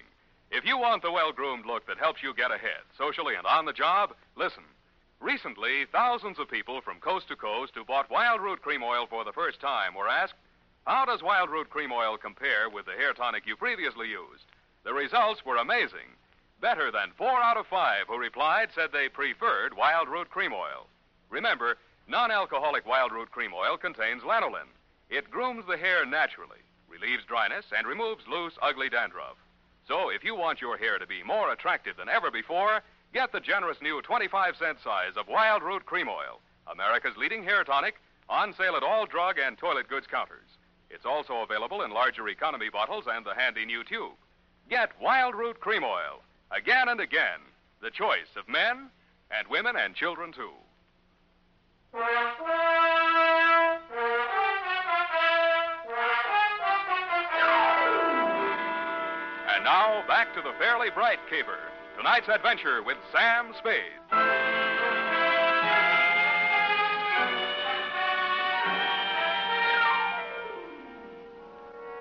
If 0.52 0.64
you 0.66 0.78
want 0.78 1.02
the 1.02 1.12
well 1.12 1.32
groomed 1.32 1.66
look 1.66 1.88
that 1.88 1.98
helps 1.98 2.22
you 2.22 2.34
get 2.34 2.52
ahead, 2.52 2.84
socially 2.98 3.36
and 3.36 3.48
on 3.48 3.66
the 3.66 3.74
job, 3.74 4.14
listen. 4.36 4.64
Recently, 5.20 5.86
thousands 5.92 6.38
of 6.40 6.50
people 6.50 6.82
from 6.82 7.00
coast 7.00 7.28
to 7.30 7.36
coast 7.36 7.72
who 7.74 7.84
bought 7.84 8.12
Wild 8.12 8.42
Root 8.42 8.62
Cream 8.62 8.84
Oil 8.84 9.08
for 9.10 9.24
the 9.24 9.34
first 9.34 9.60
time 9.60 9.96
were 9.96 10.08
asked, 10.08 10.36
How 10.86 11.04
does 11.04 11.24
Wild 11.24 11.50
Root 11.50 11.72
Cream 11.72 11.92
Oil 11.92 12.16
compare 12.16 12.70
with 12.70 12.86
the 12.86 12.92
hair 12.92 13.12
tonic 13.12 13.48
you 13.48 13.56
previously 13.56 14.08
used? 14.08 14.46
The 14.84 14.94
results 14.94 15.44
were 15.44 15.58
amazing. 15.58 16.14
Better 16.62 16.92
than 16.92 17.10
four 17.18 17.42
out 17.42 17.58
of 17.58 17.66
five 17.66 18.06
who 18.08 18.20
replied 18.20 18.70
said 18.76 18.92
they 18.92 19.10
preferred 19.10 19.76
Wild 19.76 20.08
Root 20.08 20.30
Cream 20.30 20.54
Oil. 20.54 20.86
Remember, 21.32 21.78
non 22.08 22.30
alcoholic 22.30 22.86
Wild 22.86 23.12
Root 23.12 23.32
Cream 23.32 23.52
Oil 23.52 23.78
contains 23.78 24.22
lanolin. 24.22 24.68
It 25.10 25.32
grooms 25.32 25.66
the 25.66 25.76
hair 25.76 26.06
naturally, 26.06 26.62
relieves 26.88 27.26
dryness, 27.26 27.66
and 27.76 27.88
removes 27.88 28.28
loose, 28.28 28.54
ugly 28.62 28.88
dandruff. 28.88 29.38
So 29.88 30.10
if 30.10 30.24
you 30.24 30.36
want 30.36 30.62
your 30.62 30.78
hair 30.78 31.00
to 31.00 31.08
be 31.08 31.24
more 31.24 31.52
attractive 31.52 31.98
than 31.98 32.10
ever 32.10 32.30
before, 32.30 32.82
get 33.12 33.32
the 33.32 33.40
generous 33.40 33.82
new 33.82 34.04
25 34.04 34.56
cent 34.58 34.78
size 34.84 35.18
of 35.18 35.28
Wild 35.28 35.64
Root 35.64 35.88
Cream 35.88 36.10
Oil, 36.10 36.42
America's 36.72 37.18
leading 37.18 37.44
hair 37.44 37.64
tonic, 37.64 37.96
on 38.30 38.54
sale 38.54 38.76
at 38.76 38.84
all 38.84 39.08
drug 39.08 39.40
and 39.40 39.58
toilet 39.58 39.88
goods 39.88 40.06
counters. 40.06 40.46
It's 40.90 41.06
also 41.06 41.42
available 41.44 41.82
in 41.82 41.92
larger 41.92 42.28
economy 42.30 42.70
bottles 42.70 43.06
and 43.10 43.26
the 43.26 43.36
handy 43.36 43.66
new 43.66 43.84
tube. 43.84 44.14
Get 44.70 45.00
Wild 45.02 45.36
Root 45.36 45.60
Cream 45.60 45.84
Oil 45.84 46.22
again 46.52 46.90
and 46.90 47.00
again, 47.00 47.40
the 47.82 47.92
choice 47.92 48.36
of 48.38 48.48
men 48.48 48.90
and 49.32 49.48
women 49.48 49.76
and 49.76 49.96
children 49.96 50.32
too. 50.32 50.52
And 59.54 59.64
now 59.64 60.04
back 60.08 60.34
to 60.36 60.42
the 60.42 60.54
Fairly 60.60 60.90
Bright 60.90 61.20
Caper. 61.30 61.60
Tonight's 61.98 62.28
adventure 62.28 62.84
with 62.84 62.98
Sam 63.14 63.54
Spade. 63.58 64.45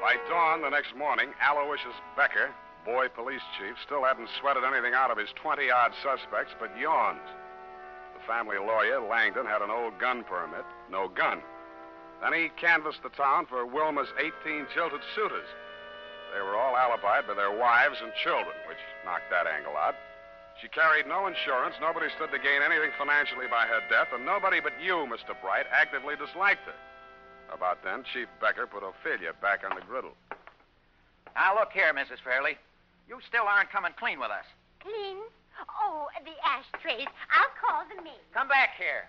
By 0.04 0.20
dawn 0.28 0.60
the 0.60 0.68
next 0.68 0.92
morning, 0.92 1.32
Aloysius 1.40 1.96
Becker, 2.12 2.52
boy 2.84 3.08
police 3.08 3.40
chief, 3.56 3.72
still 3.80 4.04
hadn't 4.04 4.28
sweated 4.36 4.60
anything 4.60 4.92
out 4.92 5.08
of 5.08 5.16
his 5.16 5.32
20 5.40 5.70
odd 5.72 5.96
suspects 6.04 6.52
but 6.60 6.76
yawns. 6.76 7.24
The 8.12 8.20
family 8.28 8.60
lawyer, 8.60 9.00
Langdon, 9.00 9.48
had 9.48 9.64
an 9.64 9.72
old 9.72 9.96
gun 9.96 10.20
permit, 10.28 10.68
no 10.92 11.08
gun. 11.08 11.40
Then 12.20 12.36
he 12.36 12.52
canvassed 12.60 13.00
the 13.00 13.16
town 13.16 13.48
for 13.48 13.64
Wilma's 13.64 14.12
18 14.20 14.68
jilted 14.76 15.00
suitors. 15.16 15.48
They 16.36 16.44
were 16.44 16.60
all 16.60 16.76
alibied 16.76 17.24
by 17.24 17.32
their 17.32 17.56
wives 17.56 17.96
and 18.04 18.12
children, 18.20 18.52
which 18.68 18.84
knocked 19.08 19.32
that 19.32 19.48
angle 19.48 19.72
out. 19.72 19.96
She 20.60 20.68
carried 20.68 21.08
no 21.08 21.32
insurance, 21.32 21.80
nobody 21.80 22.12
stood 22.12 22.28
to 22.28 22.44
gain 22.44 22.60
anything 22.60 22.92
financially 23.00 23.48
by 23.48 23.64
her 23.64 23.80
death, 23.88 24.12
and 24.12 24.28
nobody 24.28 24.60
but 24.60 24.76
you, 24.84 25.08
Mr. 25.08 25.32
Bright, 25.40 25.64
actively 25.72 26.12
disliked 26.20 26.68
her. 26.68 26.76
About 27.52 27.82
then, 27.84 28.04
Chief 28.12 28.28
Becker 28.40 28.66
put 28.66 28.82
Ophelia 28.82 29.32
back 29.40 29.62
on 29.68 29.74
the 29.76 29.84
griddle. 29.84 30.14
Now, 31.34 31.54
look 31.54 31.72
here, 31.72 31.92
Mrs. 31.92 32.22
Fairley. 32.22 32.56
You 33.08 33.18
still 33.26 33.44
aren't 33.44 33.70
coming 33.70 33.92
clean 33.98 34.18
with 34.20 34.30
us. 34.30 34.46
Clean? 34.80 35.18
Oh, 35.82 36.08
the 36.24 36.34
ashtrays. 36.44 37.06
I'll 37.30 37.54
call 37.60 37.84
the 37.88 38.02
maid. 38.02 38.22
Come 38.32 38.48
back 38.48 38.70
here. 38.78 39.06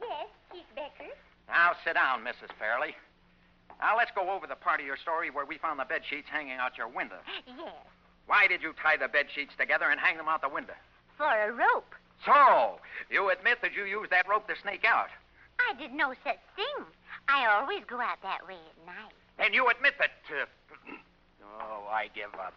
Yes, 0.00 0.28
Chief 0.52 0.66
Becker. 0.74 1.10
Now, 1.48 1.72
sit 1.84 1.94
down, 1.94 2.24
Mrs. 2.24 2.50
Fairley. 2.58 2.94
Now, 3.80 3.96
let's 3.96 4.10
go 4.14 4.30
over 4.30 4.46
the 4.46 4.56
part 4.56 4.80
of 4.80 4.86
your 4.86 4.96
story 4.96 5.30
where 5.30 5.44
we 5.44 5.58
found 5.58 5.78
the 5.78 5.84
bed 5.84 6.02
sheets 6.08 6.28
hanging 6.30 6.58
out 6.58 6.78
your 6.78 6.88
window. 6.88 7.18
Yes. 7.46 7.74
Why 8.26 8.46
did 8.48 8.62
you 8.62 8.74
tie 8.82 8.96
the 8.96 9.08
bed 9.08 9.26
sheets 9.34 9.52
together 9.58 9.90
and 9.90 10.00
hang 10.00 10.16
them 10.16 10.28
out 10.28 10.42
the 10.42 10.48
window? 10.48 10.74
For 11.16 11.26
a 11.26 11.52
rope. 11.52 11.94
So, 12.24 12.80
you 13.10 13.30
admit 13.30 13.58
that 13.62 13.74
you 13.74 13.84
used 13.84 14.10
that 14.10 14.28
rope 14.28 14.48
to 14.48 14.54
sneak 14.62 14.84
out. 14.84 15.08
I 15.60 15.78
did 15.78 15.92
no 15.92 16.14
such 16.24 16.40
thing. 16.56 16.84
I 17.28 17.46
always 17.46 17.84
go 17.88 18.00
out 18.00 18.22
that 18.22 18.46
way 18.46 18.54
at 18.54 18.86
night. 18.86 19.14
And 19.38 19.54
you 19.54 19.68
admit 19.68 19.94
that. 19.98 20.16
Uh... 20.30 20.46
oh, 21.60 21.86
I 21.90 22.08
give 22.14 22.32
up. 22.34 22.54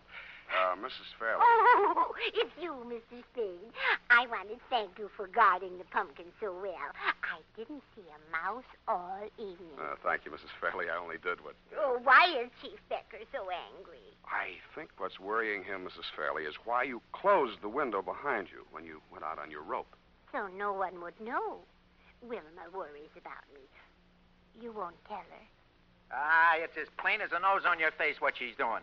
Uh, 0.49 0.73
Mrs. 0.81 1.13
Fairley. 1.19 1.45
Oh, 1.45 2.09
it's 2.33 2.49
you, 2.59 2.73
Mr. 2.89 3.21
Spade. 3.33 3.69
I 4.09 4.25
want 4.25 4.49
to 4.49 4.57
thank 4.69 4.97
you 4.97 5.09
for 5.15 5.27
guarding 5.27 5.77
the 5.77 5.83
pumpkin 5.85 6.25
so 6.41 6.51
well. 6.51 6.89
I 7.21 7.37
didn't 7.55 7.83
see 7.95 8.01
a 8.09 8.19
mouse 8.31 8.65
all 8.87 9.29
evening. 9.37 9.77
Uh, 9.77 9.93
thank 10.03 10.25
you, 10.25 10.31
Mrs. 10.31 10.49
Fairley. 10.59 10.89
I 10.89 10.97
only 10.97 11.17
did 11.21 11.45
what. 11.45 11.53
Oh, 11.77 11.99
why 12.01 12.33
is 12.41 12.49
Chief 12.61 12.79
Becker 12.89 13.21
so 13.31 13.45
angry? 13.77 14.01
I 14.25 14.57
think 14.73 14.89
what's 14.97 15.19
worrying 15.19 15.63
him, 15.63 15.85
Mrs. 15.85 16.09
Fairley, 16.15 16.43
is 16.43 16.55
why 16.65 16.81
you 16.81 17.01
closed 17.11 17.61
the 17.61 17.69
window 17.69 18.01
behind 18.01 18.47
you 18.49 18.65
when 18.71 18.85
you 18.85 19.01
went 19.11 19.23
out 19.23 19.37
on 19.37 19.51
your 19.51 19.61
rope. 19.61 19.95
So 20.31 20.47
no 20.57 20.73
one 20.73 20.99
would 21.01 21.19
know. 21.21 21.61
Wilma 22.21 22.73
worries 22.73 23.13
about 23.15 23.45
me. 23.53 23.61
You 24.61 24.71
won't 24.71 24.95
tell 25.07 25.17
her. 25.17 25.45
Ah, 26.11 26.55
it's 26.57 26.75
as 26.77 26.87
plain 26.97 27.21
as 27.21 27.31
a 27.31 27.39
nose 27.39 27.63
on 27.67 27.79
your 27.79 27.91
face 27.91 28.19
what 28.19 28.33
she's 28.37 28.55
doing. 28.57 28.81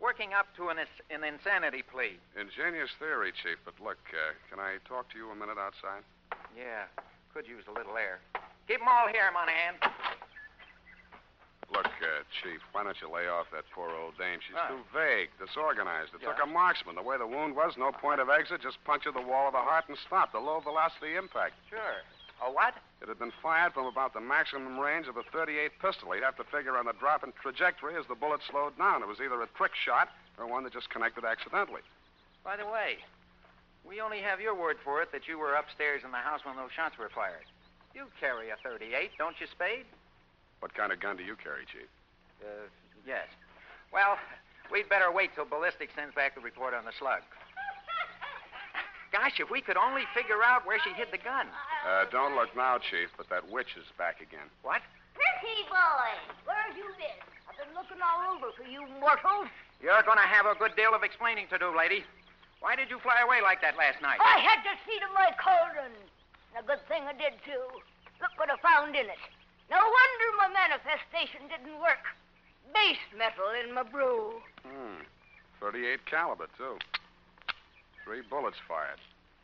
Working 0.00 0.32
up 0.32 0.46
to 0.56 0.68
an, 0.70 0.78
an 1.10 1.24
insanity 1.24 1.82
plea. 1.82 2.18
Ingenious 2.38 2.90
theory, 2.98 3.32
Chief, 3.42 3.58
but 3.64 3.74
look, 3.82 3.98
uh, 4.14 4.30
can 4.48 4.60
I 4.62 4.78
talk 4.86 5.10
to 5.10 5.18
you 5.18 5.30
a 5.30 5.34
minute 5.34 5.58
outside? 5.58 6.06
Yeah, 6.56 6.86
could 7.34 7.48
use 7.48 7.64
a 7.66 7.72
little 7.74 7.96
air. 7.98 8.20
Keep 8.68 8.80
'em 8.82 8.88
all 8.88 9.08
here, 9.08 9.26
Monahan. 9.32 9.74
Look, 11.74 11.86
uh, 11.86 12.22
Chief, 12.40 12.60
why 12.72 12.84
don't 12.84 12.96
you 13.02 13.10
lay 13.10 13.26
off 13.28 13.46
that 13.52 13.64
poor 13.74 13.90
old 13.90 14.16
dame? 14.16 14.40
She's 14.40 14.54
Right. 14.56 14.68
too 14.70 14.84
vague, 14.94 15.30
disorganized. 15.38 16.14
It 16.14 16.22
took 16.22 16.40
a 16.42 16.46
marksman. 16.46 16.94
The 16.94 17.02
way 17.02 17.18
the 17.18 17.26
wound 17.26 17.54
was, 17.56 17.76
no 17.76 17.92
point 17.92 18.20
of 18.20 18.30
exit, 18.30 18.62
just 18.62 18.82
puncture 18.84 19.10
the 19.12 19.20
wall 19.20 19.48
of 19.48 19.52
the 19.52 19.60
heart 19.60 19.86
and 19.88 19.98
stop. 19.98 20.32
The 20.32 20.38
low 20.40 20.60
velocity 20.60 21.16
impact. 21.16 21.54
Sure. 21.68 22.02
A 22.40 22.50
what? 22.50 22.74
It 23.00 23.08
had 23.08 23.18
been 23.18 23.32
fired 23.42 23.74
from 23.74 23.86
about 23.86 24.12
the 24.12 24.20
maximum 24.20 24.78
range 24.78 25.06
of 25.06 25.16
a 25.16 25.22
38 25.22 25.78
pistol. 25.80 26.12
He'd 26.12 26.24
have 26.24 26.36
to 26.36 26.44
figure 26.44 26.76
on 26.76 26.86
the 26.86 26.98
drop 26.98 27.22
in 27.22 27.32
trajectory 27.40 27.94
as 27.94 28.06
the 28.08 28.18
bullet 28.18 28.40
slowed 28.50 28.76
down. 28.76 29.02
It 29.02 29.08
was 29.08 29.20
either 29.22 29.40
a 29.40 29.46
trick 29.54 29.72
shot 29.74 30.08
or 30.36 30.46
one 30.46 30.64
that 30.64 30.72
just 30.72 30.90
connected 30.90 31.24
accidentally. 31.24 31.82
By 32.42 32.56
the 32.56 32.66
way, 32.66 32.98
we 33.86 34.00
only 34.00 34.20
have 34.20 34.40
your 34.40 34.54
word 34.54 34.78
for 34.82 35.00
it 35.00 35.12
that 35.12 35.28
you 35.28 35.38
were 35.38 35.54
upstairs 35.54 36.02
in 36.04 36.10
the 36.10 36.18
house 36.18 36.40
when 36.44 36.56
those 36.56 36.74
shots 36.74 36.98
were 36.98 37.08
fired. 37.14 37.46
You 37.94 38.06
carry 38.18 38.50
a 38.50 38.56
38, 38.62 39.10
don't 39.16 39.38
you, 39.40 39.46
Spade? 39.46 39.86
What 40.60 40.74
kind 40.74 40.92
of 40.92 40.98
gun 40.98 41.16
do 41.16 41.22
you 41.22 41.36
carry, 41.36 41.64
Chief? 41.70 41.88
Uh, 42.42 42.66
yes. 43.06 43.26
Well, 43.92 44.18
we'd 44.70 44.88
better 44.88 45.10
wait 45.10 45.30
till 45.34 45.44
ballistics 45.44 45.94
sends 45.94 46.14
back 46.14 46.34
the 46.34 46.40
report 46.40 46.74
on 46.74 46.84
the 46.84 46.92
slug. 46.98 47.22
Gosh, 49.18 49.42
if 49.42 49.50
we 49.50 49.58
could 49.58 49.74
only 49.74 50.06
figure 50.14 50.46
out 50.46 50.62
where 50.62 50.78
she 50.78 50.94
hid 50.94 51.10
the 51.10 51.18
gun. 51.18 51.50
Uh, 51.82 52.06
don't 52.06 52.38
look 52.38 52.54
now, 52.54 52.78
Chief, 52.78 53.10
but 53.18 53.26
that 53.34 53.42
witch 53.50 53.74
is 53.74 53.82
back 53.98 54.22
again. 54.22 54.46
What? 54.62 54.78
Pretty 55.10 55.66
boy, 55.66 56.06
where 56.46 56.62
have 56.62 56.78
you 56.78 56.86
been? 56.94 57.18
I've 57.50 57.58
been 57.58 57.74
looking 57.74 57.98
all 57.98 58.30
over 58.30 58.54
for 58.54 58.62
you 58.62 58.86
mortals. 59.02 59.50
You're 59.82 60.06
going 60.06 60.22
to 60.22 60.30
have 60.30 60.46
a 60.46 60.54
good 60.54 60.78
deal 60.78 60.94
of 60.94 61.02
explaining 61.02 61.50
to 61.50 61.58
do, 61.58 61.74
lady. 61.74 62.06
Why 62.62 62.78
did 62.78 62.94
you 62.94 63.02
fly 63.02 63.18
away 63.18 63.42
like 63.42 63.58
that 63.66 63.74
last 63.74 63.98
night? 63.98 64.22
I 64.22 64.38
had 64.38 64.62
to 64.62 64.78
see 64.86 64.94
to 65.02 65.10
my 65.10 65.34
cauldron. 65.34 65.90
And 66.54 66.62
a 66.62 66.62
good 66.62 66.86
thing 66.86 67.02
I 67.02 67.14
did, 67.18 67.34
too. 67.42 67.66
Look 68.22 68.38
what 68.38 68.54
I 68.54 68.58
found 68.62 68.94
in 68.94 69.10
it. 69.10 69.22
No 69.66 69.82
wonder 69.82 70.26
my 70.38 70.50
manifestation 70.54 71.50
didn't 71.50 71.74
work. 71.82 72.06
Base 72.70 73.02
metal 73.18 73.50
in 73.50 73.74
my 73.74 73.82
brew. 73.82 74.38
Hmm. 74.62 75.02
38 75.58 76.06
caliber, 76.06 76.46
too. 76.54 76.78
Three 78.06 78.22
bullets 78.22 78.62
fired. 78.70 79.02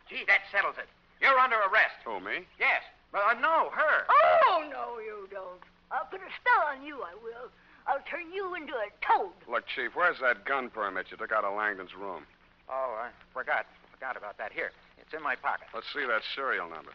Gee, 0.08 0.24
that 0.26 0.44
settles 0.52 0.76
it. 0.78 0.88
You're 1.20 1.38
under 1.38 1.56
arrest. 1.56 1.96
Who, 2.04 2.20
me? 2.20 2.46
Yes. 2.58 2.82
Uh, 3.14 3.34
no, 3.40 3.70
her. 3.70 4.04
Oh, 4.10 4.64
no, 4.70 4.98
you 4.98 5.28
don't. 5.30 5.62
I'll 5.90 6.06
put 6.06 6.20
a 6.20 6.30
spell 6.40 6.66
on 6.68 6.84
you, 6.84 7.00
I 7.02 7.14
will. 7.22 7.48
I'll 7.86 8.02
turn 8.10 8.32
you 8.32 8.54
into 8.54 8.72
a 8.74 8.88
toad. 9.04 9.32
Look, 9.48 9.64
Chief, 9.74 9.94
where's 9.94 10.18
that 10.20 10.44
gun 10.44 10.70
permit 10.70 11.06
you 11.10 11.16
took 11.16 11.32
out 11.32 11.44
of 11.44 11.54
Langdon's 11.56 11.94
room? 11.94 12.24
Oh, 12.68 12.96
I 12.98 13.10
forgot. 13.32 13.66
Forgot 13.92 14.16
about 14.16 14.38
that. 14.38 14.52
Here. 14.52 14.72
It's 14.98 15.12
in 15.14 15.22
my 15.22 15.36
pocket. 15.36 15.68
Let's 15.74 15.86
see 15.92 16.04
that 16.06 16.22
serial 16.34 16.68
number. 16.68 16.92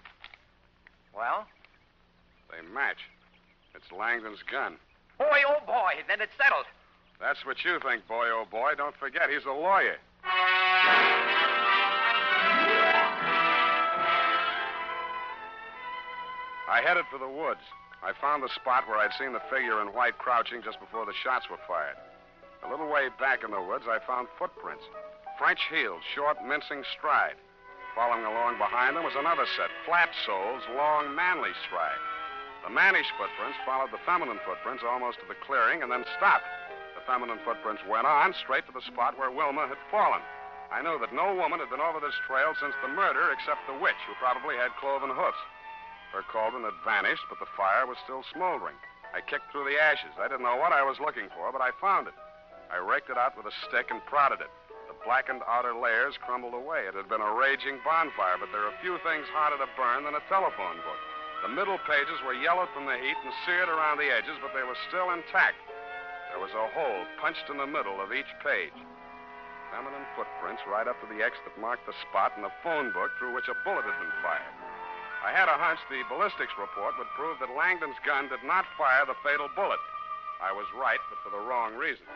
Well? 1.15 1.45
They 2.49 2.61
match. 2.73 2.97
It's 3.75 3.85
Langdon's 3.91 4.43
gun. 4.49 4.75
Boy, 5.17 5.43
oh 5.47 5.61
boy, 5.65 5.93
then 6.07 6.21
it's 6.21 6.31
settled. 6.41 6.65
That's 7.19 7.45
what 7.45 7.57
you 7.63 7.79
think, 7.79 8.07
boy, 8.07 8.27
oh 8.31 8.45
boy. 8.49 8.73
Don't 8.77 8.95
forget, 8.95 9.29
he's 9.29 9.45
a 9.45 9.51
lawyer. 9.51 9.97
I 16.69 16.85
headed 16.85 17.09
for 17.09 17.17
the 17.17 17.27
woods. 17.27 17.65
I 18.05 18.13
found 18.21 18.45
the 18.45 18.53
spot 18.53 18.85
where 18.85 19.01
I'd 19.01 19.17
seen 19.17 19.33
the 19.33 19.41
figure 19.49 19.81
in 19.81 19.89
white 19.89 20.21
crouching 20.21 20.61
just 20.61 20.77
before 20.79 21.01
the 21.09 21.17
shots 21.17 21.49
were 21.49 21.57
fired. 21.65 21.97
A 22.61 22.69
little 22.69 22.85
way 22.85 23.09
back 23.17 23.41
in 23.41 23.49
the 23.49 23.59
woods, 23.61 23.89
I 23.89 23.97
found 24.05 24.29
footprints. 24.37 24.85
French 25.41 25.65
heels, 25.73 26.05
short, 26.13 26.37
mincing 26.45 26.85
stride. 26.93 27.41
Following 27.97 28.21
along 28.21 28.61
behind 28.61 28.93
them 28.93 29.03
was 29.03 29.17
another 29.17 29.49
set, 29.57 29.73
flat 29.89 30.13
soles, 30.29 30.61
long, 30.77 31.15
manly 31.17 31.49
stride. 31.65 31.97
The 32.61 32.69
mannish 32.69 33.09
footprints 33.17 33.57
followed 33.65 33.89
the 33.89 34.05
feminine 34.05 34.39
footprints 34.45 34.85
almost 34.85 35.17
to 35.19 35.25
the 35.25 35.41
clearing 35.41 35.81
and 35.81 35.89
then 35.89 36.05
stopped. 36.21 36.45
The 36.93 37.01
feminine 37.09 37.41
footprints 37.41 37.81
went 37.89 38.05
on 38.05 38.37
straight 38.37 38.69
to 38.69 38.75
the 38.77 38.85
spot 38.85 39.17
where 39.17 39.33
Wilma 39.33 39.65
had 39.65 39.81
fallen. 39.89 40.21
I 40.69 40.85
knew 40.85 41.01
that 41.01 41.17
no 41.17 41.33
woman 41.33 41.57
had 41.57 41.73
been 41.73 41.81
over 41.81 41.97
this 41.97 42.19
trail 42.29 42.53
since 42.61 42.77
the 42.85 42.93
murder 42.93 43.33
except 43.33 43.65
the 43.65 43.81
witch, 43.81 43.97
who 44.05 44.13
probably 44.21 44.53
had 44.53 44.77
cloven 44.77 45.09
hoofs. 45.09 45.41
Her 46.11 46.25
cauldron 46.31 46.63
had 46.63 46.73
vanished, 46.83 47.23
but 47.29 47.39
the 47.39 47.53
fire 47.55 47.85
was 47.85 47.97
still 48.03 48.23
smoldering. 48.33 48.75
I 49.13 49.21
kicked 49.21 49.51
through 49.51 49.65
the 49.65 49.81
ashes. 49.81 50.13
I 50.19 50.27
didn't 50.27 50.45
know 50.45 50.57
what 50.57 50.73
I 50.73 50.83
was 50.83 50.99
looking 50.99 51.29
for, 51.33 51.51
but 51.51 51.61
I 51.61 51.71
found 51.81 52.07
it. 52.07 52.17
I 52.69 52.77
raked 52.77 53.09
it 53.09 53.17
out 53.17 53.37
with 53.37 53.49
a 53.49 53.59
stick 53.65 53.89
and 53.89 54.05
prodded 54.05 54.41
it. 54.41 54.53
The 54.89 54.97
blackened 55.05 55.41
outer 55.49 55.73
layers 55.73 56.17
crumbled 56.21 56.53
away. 56.53 56.85
It 56.85 56.93
had 56.93 57.09
been 57.09 57.21
a 57.21 57.33
raging 57.33 57.81
bonfire, 57.85 58.37
but 58.37 58.53
there 58.53 58.65
are 58.65 58.81
few 58.81 58.97
things 59.01 59.25
harder 59.33 59.57
to 59.57 59.69
burn 59.77 60.05
than 60.05 60.13
a 60.13 60.29
telephone 60.29 60.77
book. 60.85 61.01
The 61.41 61.55
middle 61.55 61.79
pages 61.87 62.21
were 62.25 62.37
yellowed 62.37 62.69
from 62.73 62.85
the 62.85 62.97
heat 62.97 63.17
and 63.23 63.33
seared 63.45 63.69
around 63.69 63.97
the 63.97 64.11
edges, 64.11 64.37
but 64.41 64.53
they 64.53 64.65
were 64.65 64.77
still 64.89 65.09
intact. 65.13 65.57
There 66.29 66.41
was 66.41 66.53
a 66.53 66.69
hole 66.75 67.05
punched 67.17 67.49
in 67.49 67.57
the 67.57 67.69
middle 67.69 68.01
of 68.01 68.13
each 68.13 68.29
page. 68.43 68.75
Feminine 69.71 70.05
footprints 70.17 70.61
right 70.67 70.87
up 70.87 70.99
to 71.01 71.07
the 71.07 71.23
X 71.23 71.37
that 71.45 71.61
marked 71.61 71.85
the 71.85 71.97
spot 72.09 72.33
in 72.35 72.43
the 72.43 72.53
phone 72.61 72.91
book 72.91 73.09
through 73.17 73.33
which 73.33 73.47
a 73.47 73.57
bullet 73.63 73.85
had 73.85 73.97
been 73.97 74.13
fired. 74.21 74.58
I 75.19 75.31
had 75.35 75.51
a 75.51 75.57
hunch 75.59 75.79
the 75.91 76.01
ballistics 76.07 76.55
report 76.55 76.95
would 76.97 77.11
prove 77.15 77.39
that 77.39 77.51
Langdon's 77.51 77.99
gun 78.05 78.29
did 78.29 78.43
not 78.47 78.65
fire 78.77 79.05
the 79.05 79.19
fatal 79.23 79.49
bullet. 79.55 79.79
I 80.39 80.55
was 80.55 80.65
right, 80.71 80.99
but 81.11 81.19
for 81.19 81.29
the 81.35 81.43
wrong 81.43 81.75
reason. 81.75 82.07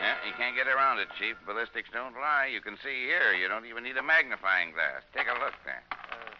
Yeah, 0.00 0.16
you 0.24 0.32
can't 0.40 0.56
get 0.56 0.66
around 0.66 1.00
it, 1.04 1.08
Chief. 1.20 1.36
Ballistics 1.44 1.90
don't 1.92 2.16
lie. 2.16 2.48
You 2.48 2.64
can 2.64 2.80
see 2.80 3.04
here. 3.04 3.36
You 3.36 3.48
don't 3.48 3.66
even 3.66 3.84
need 3.84 3.98
a 3.98 4.02
magnifying 4.02 4.72
glass. 4.72 5.04
Take 5.12 5.28
a 5.28 5.36
look 5.36 5.52
there. 5.68 5.84
Uh, 5.92 6.32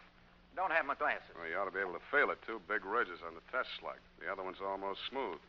don't 0.56 0.72
have 0.72 0.86
my 0.86 0.94
glasses. 0.94 1.36
Well, 1.36 1.44
you 1.50 1.58
ought 1.60 1.68
to 1.68 1.74
be 1.74 1.84
able 1.84 1.98
to 1.98 2.06
feel 2.08 2.30
it, 2.32 2.40
too. 2.46 2.64
Big 2.64 2.86
ridges 2.86 3.20
on 3.20 3.34
the 3.36 3.44
test 3.52 3.68
slug. 3.76 4.00
The 4.24 4.32
other 4.32 4.42
one's 4.42 4.64
almost 4.64 5.04
smooth. 5.10 5.42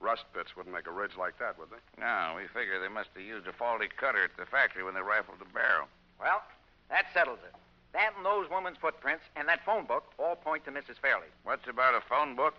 Rust 0.00 0.24
pits 0.34 0.56
wouldn't 0.56 0.74
make 0.74 0.86
a 0.86 0.92
ridge 0.92 1.16
like 1.18 1.38
that, 1.38 1.58
would 1.58 1.70
they? 1.70 1.80
No, 1.98 2.36
we 2.36 2.46
figure 2.52 2.78
they 2.78 2.92
must 2.92 3.08
have 3.16 3.24
used 3.24 3.46
a 3.46 3.52
faulty 3.52 3.88
cutter 3.88 4.24
at 4.24 4.36
the 4.36 4.44
factory 4.44 4.84
when 4.84 4.94
they 4.94 5.00
rifled 5.00 5.38
the 5.40 5.48
barrel. 5.52 5.88
Well, 6.20 6.42
that 6.90 7.06
settles 7.14 7.40
it. 7.44 7.54
That 7.92 8.12
and 8.16 8.26
those 8.26 8.50
woman's 8.50 8.76
footprints 8.76 9.24
and 9.36 9.48
that 9.48 9.64
phone 9.64 9.86
book 9.86 10.04
all 10.18 10.36
point 10.36 10.64
to 10.66 10.70
Mrs. 10.70 11.00
Fairley. 11.00 11.32
What's 11.44 11.66
about 11.66 11.94
a 11.94 12.04
phone 12.04 12.36
book? 12.36 12.54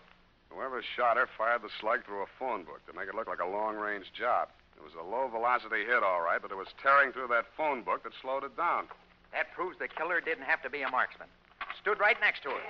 Whoever 0.49 0.81
shot 0.81 1.17
her 1.17 1.29
fired 1.37 1.61
the 1.61 1.69
slug 1.79 2.05
through 2.05 2.23
a 2.23 2.31
phone 2.39 2.63
book 2.63 2.81
to 2.87 2.93
make 2.97 3.07
it 3.07 3.15
look 3.15 3.27
like 3.27 3.41
a 3.41 3.45
long 3.45 3.75
range 3.75 4.11
job. 4.17 4.49
It 4.77 4.83
was 4.83 4.93
a 4.97 5.03
low 5.03 5.27
velocity 5.27 5.85
hit, 5.85 6.01
all 6.01 6.21
right, 6.21 6.41
but 6.41 6.51
it 6.51 6.57
was 6.57 6.67
tearing 6.81 7.11
through 7.11 7.27
that 7.29 7.45
phone 7.55 7.83
book 7.83 8.03
that 8.03 8.13
slowed 8.21 8.43
it 8.43 8.55
down. 8.57 8.87
That 9.33 9.53
proves 9.53 9.77
the 9.77 9.87
killer 9.87 10.21
didn't 10.21 10.45
have 10.45 10.61
to 10.63 10.69
be 10.69 10.81
a 10.81 10.89
marksman. 10.89 11.27
Stood 11.81 11.99
right 11.99 12.17
next 12.21 12.43
to 12.43 12.49
her. 12.49 12.61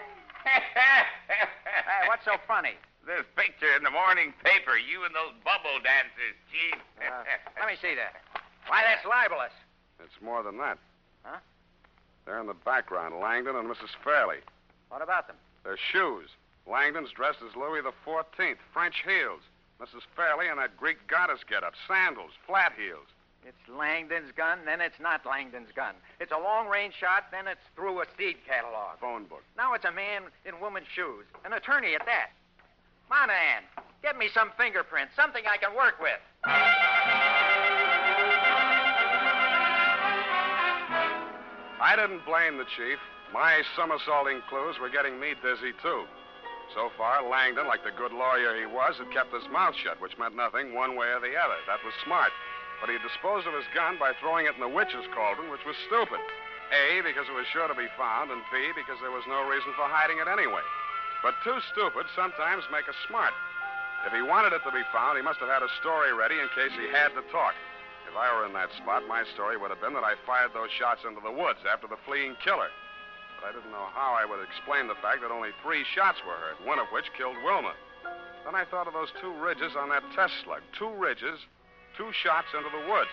Hey, 1.88 2.08
what's 2.08 2.26
so 2.26 2.36
funny? 2.48 2.76
This 3.08 3.24
picture 3.40 3.72
in 3.72 3.88
the 3.88 3.90
morning 3.90 4.36
paper, 4.44 4.76
you 4.76 5.08
and 5.08 5.16
those 5.16 5.32
bubble 5.48 5.80
dancers, 5.80 6.36
Chief. 6.52 6.76
Uh, 7.08 7.24
let 7.62 7.72
me 7.72 7.78
see 7.80 7.96
that. 7.96 8.20
Why, 8.68 8.84
that's 8.84 9.06
libelous. 9.06 9.54
It's 10.04 10.20
more 10.20 10.44
than 10.44 10.58
that. 10.58 10.78
Huh? 11.24 11.38
There 12.26 12.40
in 12.42 12.48
the 12.48 12.58
background, 12.66 13.16
Langdon 13.22 13.56
and 13.56 13.70
Mrs. 13.70 13.96
Fairley. 14.04 14.44
What 14.90 15.02
about 15.02 15.28
them? 15.28 15.38
Their 15.64 15.78
shoes. 15.78 16.28
Langdon's 16.66 17.12
dressed 17.12 17.40
as 17.48 17.56
Louis 17.56 17.82
the 17.82 17.94
Fourteenth, 18.04 18.60
French 18.74 19.04
heels. 19.06 19.40
Mrs. 19.80 20.04
Fairley 20.18 20.50
in 20.50 20.58
that 20.58 20.76
Greek 20.76 20.98
goddess 21.08 21.40
getup, 21.48 21.76
sandals, 21.88 22.32
flat 22.46 22.74
heels. 22.76 23.08
It's 23.46 23.70
Langdon's 23.70 24.34
gun, 24.36 24.60
then 24.66 24.82
it's 24.82 25.00
not 25.00 25.26
Langdon's 25.26 25.72
gun. 25.72 25.96
It's 26.20 26.34
a 26.34 26.42
long 26.42 26.68
range 26.68 26.96
shot, 27.00 27.32
then 27.32 27.48
it's 27.48 27.64
through 27.76 28.02
a 28.02 28.06
seed 28.18 28.36
catalog. 28.46 29.00
Phone 29.00 29.26
book. 29.26 29.44
Now 29.56 29.74
it's 29.74 29.86
a 29.86 29.92
man 29.92 30.24
in 30.44 30.60
woman's 30.60 30.88
shoes. 30.94 31.24
An 31.46 31.54
attorney 31.54 31.96
at 31.96 32.06
that. 32.06 32.32
Monahan, 33.10 33.64
get 34.04 34.18
me 34.18 34.28
some 34.34 34.52
fingerprints, 34.58 35.16
something 35.16 35.44
I 35.48 35.56
can 35.58 35.74
work 35.76 36.00
with. 36.00 36.20
I 41.80 41.96
didn't 41.96 42.26
blame 42.28 42.58
the 42.60 42.68
chief. 42.76 43.00
My 43.32 43.64
somersaulting 43.76 44.42
clues 44.50 44.76
were 44.80 44.90
getting 44.90 45.20
me 45.20 45.36
dizzy, 45.40 45.72
too. 45.82 46.04
So 46.76 46.92
far, 47.00 47.24
Langdon, 47.24 47.68
like 47.68 47.84
the 47.88 47.96
good 47.96 48.12
lawyer 48.12 48.60
he 48.60 48.68
was, 48.68 49.00
had 49.00 49.08
kept 49.16 49.32
his 49.32 49.48
mouth 49.52 49.76
shut, 49.80 50.02
which 50.04 50.20
meant 50.20 50.36
nothing 50.36 50.76
one 50.76 51.00
way 51.00 51.08
or 51.08 51.24
the 51.24 51.40
other. 51.40 51.56
That 51.64 51.80
was 51.88 51.96
smart. 52.04 52.32
But 52.84 52.92
he 52.92 53.00
disposed 53.00 53.48
of 53.48 53.56
his 53.56 53.68
gun 53.72 53.96
by 53.96 54.12
throwing 54.20 54.52
it 54.52 54.56
in 54.56 54.62
the 54.62 54.68
witch's 54.68 55.08
cauldron, 55.16 55.48
which 55.48 55.64
was 55.64 55.80
stupid. 55.88 56.20
A, 56.76 57.00
because 57.08 57.24
it 57.32 57.36
was 57.40 57.48
sure 57.56 57.72
to 57.72 57.76
be 57.76 57.88
found, 57.96 58.36
and 58.36 58.44
B, 58.52 58.76
because 58.76 59.00
there 59.00 59.16
was 59.16 59.24
no 59.32 59.48
reason 59.48 59.72
for 59.80 59.88
hiding 59.88 60.20
it 60.20 60.28
anyway. 60.28 60.64
But 61.24 61.36
two 61.44 61.58
stupid 61.74 62.06
sometimes 62.16 62.64
make 62.72 62.88
a 62.88 62.96
smart. 63.08 63.34
If 64.06 64.14
he 64.14 64.22
wanted 64.22 64.54
it 64.54 64.64
to 64.64 64.72
be 64.72 64.86
found, 64.94 65.18
he 65.18 65.26
must 65.26 65.42
have 65.42 65.50
had 65.50 65.66
a 65.66 65.78
story 65.82 66.14
ready 66.14 66.38
in 66.38 66.48
case 66.54 66.72
he 66.78 66.88
had 66.94 67.12
to 67.18 67.26
talk. 67.34 67.58
If 68.08 68.16
I 68.16 68.32
were 68.32 68.46
in 68.46 68.54
that 68.54 68.72
spot, 68.80 69.04
my 69.10 69.26
story 69.36 69.58
would 69.58 69.74
have 69.74 69.82
been 69.82 69.98
that 69.98 70.08
I 70.08 70.16
fired 70.24 70.54
those 70.54 70.72
shots 70.72 71.04
into 71.04 71.20
the 71.20 71.34
woods 71.34 71.60
after 71.68 71.88
the 71.88 72.00
fleeing 72.08 72.38
killer. 72.40 72.70
But 73.36 73.50
I 73.50 73.54
didn't 73.54 73.76
know 73.76 73.92
how 73.92 74.16
I 74.16 74.24
would 74.24 74.40
explain 74.40 74.88
the 74.88 75.02
fact 75.04 75.22
that 75.22 75.34
only 75.34 75.52
three 75.62 75.84
shots 75.92 76.24
were 76.24 76.40
heard, 76.40 76.62
one 76.64 76.80
of 76.80 76.88
which 76.94 77.12
killed 77.18 77.36
Wilma. 77.44 77.76
Then 78.46 78.56
I 78.56 78.64
thought 78.64 78.88
of 78.88 78.96
those 78.96 79.12
two 79.20 79.34
ridges 79.44 79.76
on 79.76 79.90
that 79.90 80.08
test 80.16 80.34
slug. 80.46 80.64
Two 80.78 80.94
ridges, 80.96 81.44
two 82.00 82.14
shots 82.16 82.48
into 82.56 82.72
the 82.72 82.88
woods. 82.88 83.12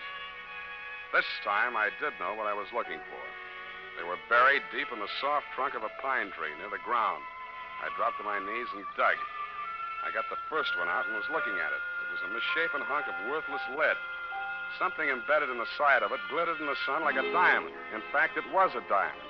This 1.11 1.27
time 1.43 1.75
I 1.75 1.91
did 1.99 2.15
know 2.23 2.33
what 2.39 2.47
I 2.47 2.55
was 2.55 2.71
looking 2.71 3.03
for. 3.03 3.23
They 3.99 4.07
were 4.07 4.19
buried 4.31 4.63
deep 4.71 4.87
in 4.95 4.99
the 5.03 5.11
soft 5.19 5.51
trunk 5.55 5.75
of 5.75 5.83
a 5.83 5.91
pine 6.01 6.31
tree 6.31 6.55
near 6.55 6.71
the 6.71 6.83
ground. 6.87 7.19
I 7.83 7.91
dropped 7.97 8.17
to 8.19 8.25
my 8.25 8.39
knees 8.39 8.69
and 8.75 8.85
dug. 8.95 9.17
I 10.05 10.13
got 10.13 10.29
the 10.29 10.37
first 10.47 10.71
one 10.77 10.87
out 10.87 11.09
and 11.09 11.17
was 11.17 11.27
looking 11.33 11.57
at 11.57 11.71
it. 11.73 11.81
It 11.81 12.09
was 12.13 12.23
a 12.29 12.31
misshapen 12.31 12.81
hunk 12.85 13.09
of 13.09 13.15
worthless 13.27 13.63
lead. 13.73 13.97
Something 14.77 15.09
embedded 15.09 15.49
in 15.49 15.57
the 15.57 15.69
side 15.77 16.03
of 16.03 16.11
it 16.11 16.19
glittered 16.29 16.59
in 16.59 16.67
the 16.67 16.77
sun 16.85 17.03
like 17.03 17.15
a 17.15 17.25
diamond. 17.31 17.73
In 17.95 18.03
fact, 18.11 18.37
it 18.37 18.45
was 18.51 18.71
a 18.75 18.83
diamond. 18.87 19.25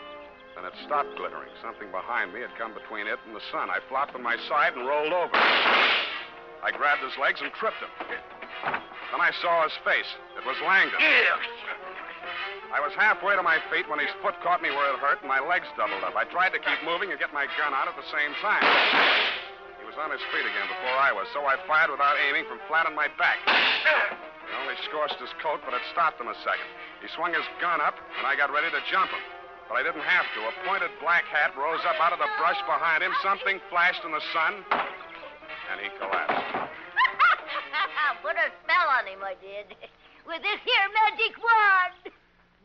Then 0.55 0.65
it 0.65 0.73
stopped 0.87 1.15
glittering. 1.15 1.51
Something 1.61 1.91
behind 1.91 2.33
me 2.33 2.41
had 2.41 2.55
come 2.57 2.73
between 2.73 3.07
it 3.07 3.19
and 3.27 3.35
the 3.35 3.43
sun. 3.51 3.69
I 3.69 3.79
flopped 3.87 4.15
on 4.15 4.23
my 4.23 4.37
side 4.47 4.73
and 4.73 4.87
rolled 4.87 5.11
over. 5.11 5.35
I 5.35 6.71
grabbed 6.71 7.03
his 7.03 7.13
legs 7.19 7.41
and 7.43 7.51
tripped 7.59 7.83
him. 7.83 7.91
Then 9.11 9.21
I 9.21 9.31
saw 9.41 9.63
his 9.63 9.75
face. 9.83 10.07
It 10.39 10.47
was 10.47 10.55
Langdon. 10.65 10.97
I 12.73 12.83
was 12.83 12.91
halfway 12.97 13.35
to 13.35 13.43
my 13.43 13.61
feet 13.71 13.87
when 13.87 13.99
his 14.03 14.11
foot 14.19 14.35
caught 14.43 14.59
me 14.59 14.69
where 14.69 14.91
it 14.91 14.99
hurt 14.99 15.23
and 15.23 15.29
my 15.31 15.39
legs 15.39 15.67
doubled 15.79 16.03
up. 16.03 16.15
I 16.15 16.27
tried 16.27 16.51
to 16.51 16.59
keep 16.59 16.79
moving 16.83 17.11
and 17.11 17.19
get 17.19 17.31
my 17.31 17.47
gun 17.55 17.71
out 17.71 17.87
at 17.87 17.95
the 17.95 18.07
same 18.11 18.35
time. 18.43 18.63
He 19.79 19.85
was 19.87 19.95
on 19.95 20.11
his 20.11 20.21
feet 20.33 20.43
again 20.43 20.67
before 20.67 20.97
I 20.97 21.13
was, 21.13 21.29
so 21.31 21.45
I 21.45 21.55
fired 21.69 21.93
without 21.93 22.19
aiming 22.19 22.49
from 22.51 22.59
flat 22.67 22.89
on 22.89 22.97
my 22.97 23.07
back. 23.15 23.39
It 23.45 24.53
only 24.61 24.77
scorched 24.85 25.17
his 25.17 25.31
coat, 25.41 25.61
but 25.65 25.73
it 25.73 25.81
stopped 25.93 26.21
him 26.21 26.27
a 26.29 26.37
second. 26.45 26.69
He 27.01 27.07
swung 27.13 27.33
his 27.33 27.45
gun 27.61 27.81
up, 27.81 27.97
and 28.17 28.25
I 28.25 28.35
got 28.35 28.53
ready 28.53 28.69
to 28.69 28.81
jump 28.91 29.09
him. 29.09 29.23
But 29.69 29.81
I 29.81 29.81
didn't 29.81 30.05
have 30.05 30.27
to. 30.37 30.39
A 30.45 30.53
pointed 30.69 30.93
black 31.01 31.25
hat 31.25 31.57
rose 31.57 31.81
up 31.89 31.97
out 31.97 32.13
of 32.13 32.19
the 32.21 32.29
brush 32.37 32.59
behind 32.69 33.01
him. 33.01 33.13
Something 33.25 33.57
flashed 33.73 34.05
in 34.05 34.13
the 34.13 34.21
sun, 34.29 34.53
and 34.69 35.77
he 35.81 35.89
collapsed. 35.97 36.45
Put 38.21 38.37
a 38.37 38.49
spell 38.61 38.87
on 38.89 39.05
him, 39.05 39.21
I 39.25 39.33
did. 39.41 39.73
With 40.25 40.41
this 40.41 40.61
here 40.65 40.87
magic 40.93 41.37
wand. 41.37 42.14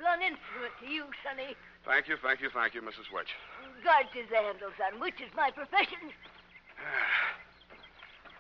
Blunt 0.01 0.25
instrument 0.25 0.73
to 0.81 0.89
you, 0.89 1.05
Sonny. 1.21 1.53
Thank 1.85 2.09
you, 2.09 2.17
thank 2.25 2.41
you, 2.41 2.49
thank 2.49 2.73
you, 2.73 2.81
Mrs. 2.81 3.13
Witch. 3.13 3.29
God 3.85 4.09
is 4.17 4.25
the 4.33 4.41
handle, 4.41 4.73
son, 4.81 4.97
which 4.97 5.21
is 5.21 5.29
my 5.37 5.53
profession. 5.53 6.09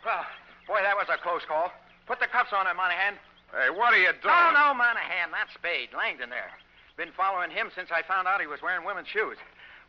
Well, 0.00 0.24
boy, 0.64 0.80
that 0.80 0.96
was 0.96 1.12
a 1.12 1.20
close 1.20 1.44
call. 1.44 1.68
Put 2.08 2.24
the 2.24 2.26
cuffs 2.32 2.56
on 2.56 2.64
him, 2.64 2.80
Monahan. 2.80 3.20
Hey, 3.52 3.68
what 3.68 3.92
are 3.92 4.00
you 4.00 4.16
doing? 4.24 4.32
Oh, 4.32 4.48
no, 4.56 4.72
Monahan, 4.72 5.28
not 5.28 5.52
Spade. 5.52 5.92
Langdon 5.92 6.32
there. 6.32 6.48
Been 6.96 7.12
following 7.12 7.52
him 7.52 7.68
since 7.76 7.92
I 7.92 8.00
found 8.00 8.24
out 8.24 8.40
he 8.40 8.48
was 8.48 8.64
wearing 8.64 8.88
women's 8.88 9.12
shoes. 9.12 9.36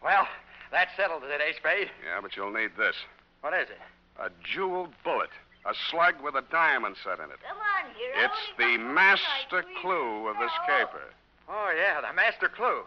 Well, 0.04 0.28
that 0.76 0.90
settled 1.00 1.24
it, 1.24 1.40
eh, 1.40 1.56
Spade? 1.56 1.88
Yeah, 2.04 2.20
but 2.20 2.36
you'll 2.36 2.52
need 2.52 2.76
this. 2.76 3.00
What 3.40 3.56
is 3.56 3.72
it? 3.72 3.80
A 4.20 4.28
jeweled 4.44 4.92
bullet. 5.08 5.32
A 5.64 5.72
slug 5.90 6.20
with 6.20 6.36
a 6.36 6.44
diamond 6.52 7.00
set 7.00 7.24
in 7.24 7.32
it. 7.32 7.40
Come 7.48 7.56
on, 7.56 7.88
hero. 7.96 8.28
It's 8.28 8.44
the 8.60 8.84
master 8.84 9.64
clue 9.80 10.28
of 10.28 10.36
this 10.44 10.52
caper. 10.68 11.08
Oh, 11.50 11.70
yeah, 11.74 12.02
the 12.02 12.14
master 12.14 12.50
clue. 12.50 12.84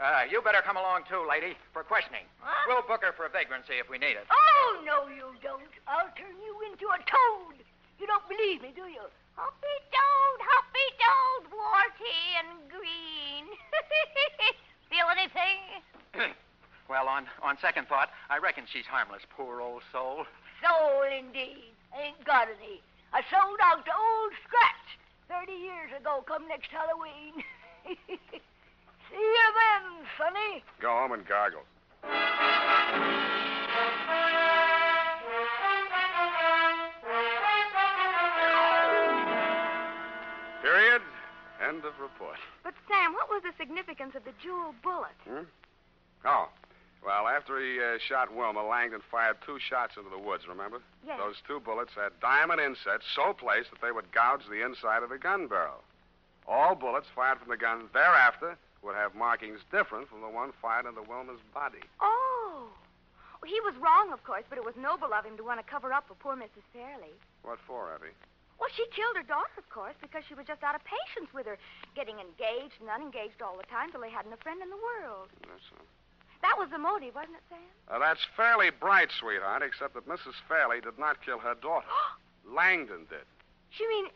Uh, 0.00 0.26
you 0.26 0.42
better 0.42 0.62
come 0.66 0.76
along, 0.76 1.06
too, 1.06 1.22
lady, 1.22 1.54
for 1.72 1.86
questioning. 1.86 2.26
What? 2.42 2.66
We'll 2.66 2.82
book 2.82 3.06
her 3.06 3.14
for 3.14 3.30
vagrancy 3.30 3.78
if 3.78 3.86
we 3.88 3.98
need 3.98 4.18
it. 4.18 4.26
Oh, 4.26 4.82
no, 4.82 5.06
you 5.06 5.38
don't. 5.38 5.70
I'll 5.86 6.10
turn 6.18 6.34
you 6.42 6.54
into 6.66 6.90
a 6.90 6.98
toad. 7.06 7.62
You 8.02 8.06
don't 8.10 8.26
believe 8.26 8.60
me, 8.60 8.74
do 8.74 8.90
you? 8.90 9.06
Hoppy 9.38 9.76
toad, 9.90 10.38
hoppy 10.42 10.88
toad, 10.98 11.42
warty 11.54 12.20
and 12.42 12.50
green. 12.70 13.46
Feel 14.90 15.06
anything? 15.10 15.58
well, 16.90 17.06
on, 17.06 17.26
on 17.42 17.56
second 17.62 17.86
thought, 17.86 18.10
I 18.30 18.38
reckon 18.38 18.64
she's 18.66 18.86
harmless, 18.86 19.22
poor 19.30 19.60
old 19.60 19.82
soul. 19.90 20.26
Soul, 20.62 21.02
indeed. 21.06 21.70
Ain't 21.94 22.22
got 22.24 22.48
any. 22.50 22.82
I 23.12 23.22
sold 23.30 23.58
out 23.62 23.84
to 23.86 23.92
old 23.94 24.32
Scratch 24.42 24.98
30 25.30 25.52
years 25.52 25.90
ago, 25.98 26.24
come 26.26 26.46
next 26.48 26.70
Halloween. 26.70 27.42
See 28.08 29.16
you 29.16 29.46
then, 29.54 30.06
Sonny. 30.18 30.62
Go 30.80 30.88
home 30.88 31.12
and 31.12 31.26
gargle. 31.26 31.62
Period. 40.62 41.02
End 41.66 41.84
of 41.84 41.92
report. 42.00 42.36
But, 42.62 42.74
Sam, 42.88 43.12
what 43.12 43.28
was 43.28 43.42
the 43.42 43.52
significance 43.58 44.14
of 44.16 44.24
the 44.24 44.32
jewel 44.42 44.74
bullet? 44.82 45.16
Hmm? 45.28 45.44
Oh. 46.24 46.48
Well, 47.04 47.28
after 47.28 47.60
he 47.60 47.78
uh, 47.78 47.98
shot 48.00 48.34
Wilma, 48.34 48.64
Langdon 48.66 49.00
fired 49.10 49.36
two 49.44 49.58
shots 49.60 49.92
into 49.98 50.08
the 50.08 50.18
woods, 50.18 50.48
remember? 50.48 50.80
Yes. 51.06 51.18
Those 51.20 51.36
two 51.46 51.60
bullets 51.60 51.92
had 51.94 52.18
diamond 52.20 52.60
insets 52.62 53.04
so 53.14 53.34
placed 53.34 53.70
that 53.70 53.82
they 53.82 53.92
would 53.92 54.10
gouge 54.10 54.40
the 54.48 54.64
inside 54.64 55.02
of 55.02 55.10
the 55.10 55.18
gun 55.18 55.46
barrel. 55.46 55.84
All 56.46 56.74
bullets 56.74 57.08
fired 57.14 57.38
from 57.38 57.48
the 57.48 57.56
gun 57.56 57.88
thereafter 57.92 58.56
would 58.82 58.94
have 58.94 59.14
markings 59.14 59.60
different 59.72 60.08
from 60.08 60.20
the 60.20 60.28
one 60.28 60.52
fired 60.60 60.86
into 60.86 61.00
Wilma's 61.02 61.40
body. 61.52 61.80
Oh. 62.00 62.68
Well, 63.40 63.50
he 63.50 63.60
was 63.60 63.74
wrong, 63.80 64.12
of 64.12 64.24
course, 64.24 64.44
but 64.48 64.58
it 64.58 64.64
was 64.64 64.76
noble 64.76 65.12
of 65.12 65.24
him 65.24 65.36
to 65.36 65.44
want 65.44 65.60
to 65.60 65.66
cover 65.66 65.92
up 65.92 66.08
for 66.08 66.14
poor 66.14 66.36
Mrs. 66.36 66.64
Fairley. 66.72 67.12
What 67.42 67.58
for, 67.66 67.92
Abby? 67.94 68.12
Well, 68.60 68.70
she 68.76 68.84
killed 68.94 69.16
her 69.16 69.26
daughter, 69.26 69.56
of 69.58 69.68
course, 69.68 69.96
because 70.00 70.22
she 70.28 70.34
was 70.34 70.46
just 70.46 70.62
out 70.62 70.74
of 70.74 70.82
patience 70.84 71.32
with 71.34 71.46
her, 71.46 71.58
getting 71.96 72.16
engaged 72.20 72.78
and 72.80 72.88
unengaged 72.88 73.42
all 73.42 73.56
the 73.56 73.68
time 73.68 73.90
till 73.90 74.00
they 74.00 74.12
hadn't 74.12 74.32
a 74.32 74.40
friend 74.40 74.62
in 74.62 74.70
the 74.70 74.78
world. 74.78 75.28
That's 75.42 75.64
so. 75.68 75.76
That 76.44 76.56
was 76.60 76.68
the 76.70 76.78
motive, 76.78 77.14
wasn't 77.16 77.40
it, 77.40 77.44
Sam? 77.48 77.64
Uh, 77.88 77.98
that's 77.98 78.20
fairly 78.36 78.68
bright, 78.68 79.08
sweetheart, 79.18 79.62
except 79.64 79.94
that 79.94 80.06
Mrs. 80.06 80.36
Fairley 80.46 80.80
did 80.80 80.98
not 80.98 81.24
kill 81.24 81.38
her 81.38 81.54
daughter. 81.56 81.88
Langdon 82.44 83.08
did. 83.08 83.24
You 83.80 83.88
mean 83.88 84.06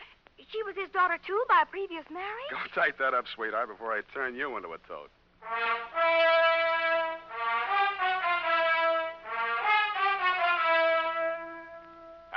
she 0.50 0.62
was 0.62 0.76
his 0.76 0.90
daughter, 0.90 1.18
too, 1.26 1.42
by 1.48 1.62
a 1.62 1.66
previous 1.66 2.04
marriage? 2.10 2.50
Go 2.50 2.58
tight 2.74 2.98
that 2.98 3.14
up, 3.14 3.26
sweetheart, 3.34 3.68
before 3.68 3.92
I 3.92 4.00
turn 4.14 4.34
you 4.34 4.56
into 4.56 4.68
a 4.68 4.78
toad. 4.86 5.08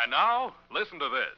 And 0.01 0.11
now, 0.11 0.53
listen 0.73 0.99
to 0.99 1.09
this. 1.09 1.37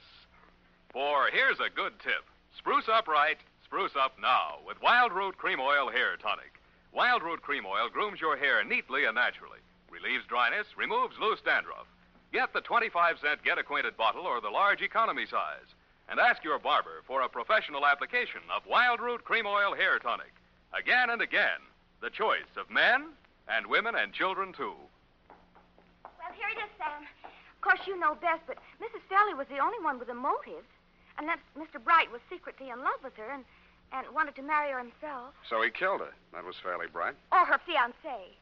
For 0.92 1.28
here's 1.32 1.60
a 1.60 1.74
good 1.74 1.94
tip 2.00 2.24
spruce 2.58 2.88
up 2.88 3.08
right, 3.08 3.38
spruce 3.66 3.92
up 4.00 4.14
now 4.22 4.60
with 4.66 4.82
Wild 4.82 5.12
Root 5.12 5.38
Cream 5.38 5.60
Oil 5.60 5.90
Hair 5.90 6.18
Tonic. 6.22 6.62
Wild 6.94 7.24
Root 7.24 7.42
Cream 7.42 7.66
Oil 7.66 7.90
grooms 7.90 8.22
your 8.22 8.38
hair 8.38 8.64
neatly 8.64 9.06
and 9.06 9.16
naturally, 9.16 9.60
relieves 9.90 10.26
dryness, 10.28 10.68
removes 10.78 11.16
loose 11.20 11.42
dandruff. 11.44 11.88
Get 12.32 12.54
the 12.54 12.62
25 12.62 13.18
cent 13.20 13.44
Get 13.44 13.58
Acquainted 13.58 13.98
bottle 13.98 14.26
or 14.26 14.40
the 14.40 14.50
large 14.50 14.82
economy 14.82 15.26
size. 15.26 15.68
And 16.10 16.20
ask 16.20 16.44
your 16.44 16.60
barber 16.60 17.02
for 17.08 17.22
a 17.22 17.30
professional 17.30 17.86
application 17.86 18.42
of 18.56 18.66
Wild 18.68 19.00
Root 19.00 19.24
Cream 19.24 19.46
Oil 19.46 19.74
Hair 19.74 20.00
Tonic. 20.00 20.34
Again 20.78 21.10
and 21.10 21.22
again, 21.22 21.62
the 22.02 22.10
choice 22.10 22.50
of 22.58 22.70
men 22.70 23.10
and 23.48 23.68
women 23.68 23.96
and 23.96 24.14
children, 24.14 24.54
too. 24.54 24.74
Well, 26.04 26.34
here 26.36 26.50
it 26.50 26.60
is, 26.60 26.70
Sam. 26.78 27.08
Of 27.24 27.62
course, 27.62 27.80
you 27.88 27.98
know 28.00 28.16
best, 28.16 28.42
but 28.48 28.58
Mrs. 28.82 29.02
Fairley 29.08 29.34
was 29.34 29.48
the 29.48 29.60
only 29.60 29.80
one 29.84 30.00
with 30.00 30.10
a 30.10 30.14
motive. 30.14 30.66
And 31.18 31.28
that 31.28 31.40
Mr. 31.58 31.84
Bright 31.84 32.12
was 32.12 32.22
secretly 32.30 32.70
in 32.70 32.80
love 32.80 33.00
with 33.04 33.16
her 33.16 33.30
and, 33.30 33.46
and 33.94 34.06
wanted 34.14 34.36
to 34.36 34.42
marry 34.42 34.72
her 34.72 34.80
himself. 34.80 35.34
So 35.48 35.62
he 35.62 35.70
killed 35.70 36.02
her. 36.02 36.12
That 36.34 36.44
was 36.44 36.56
fairly 36.62 36.88
bright. 36.92 37.16
Or 37.32 37.46
her 37.46 37.60
fiancé. 37.68 38.34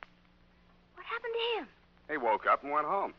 What 0.95 1.05
happened 1.05 1.33
to 1.33 1.59
him? 1.59 1.67
He 2.09 2.17
woke 2.17 2.45
up 2.47 2.63
and 2.63 2.71
went 2.71 2.87
home. 2.87 3.13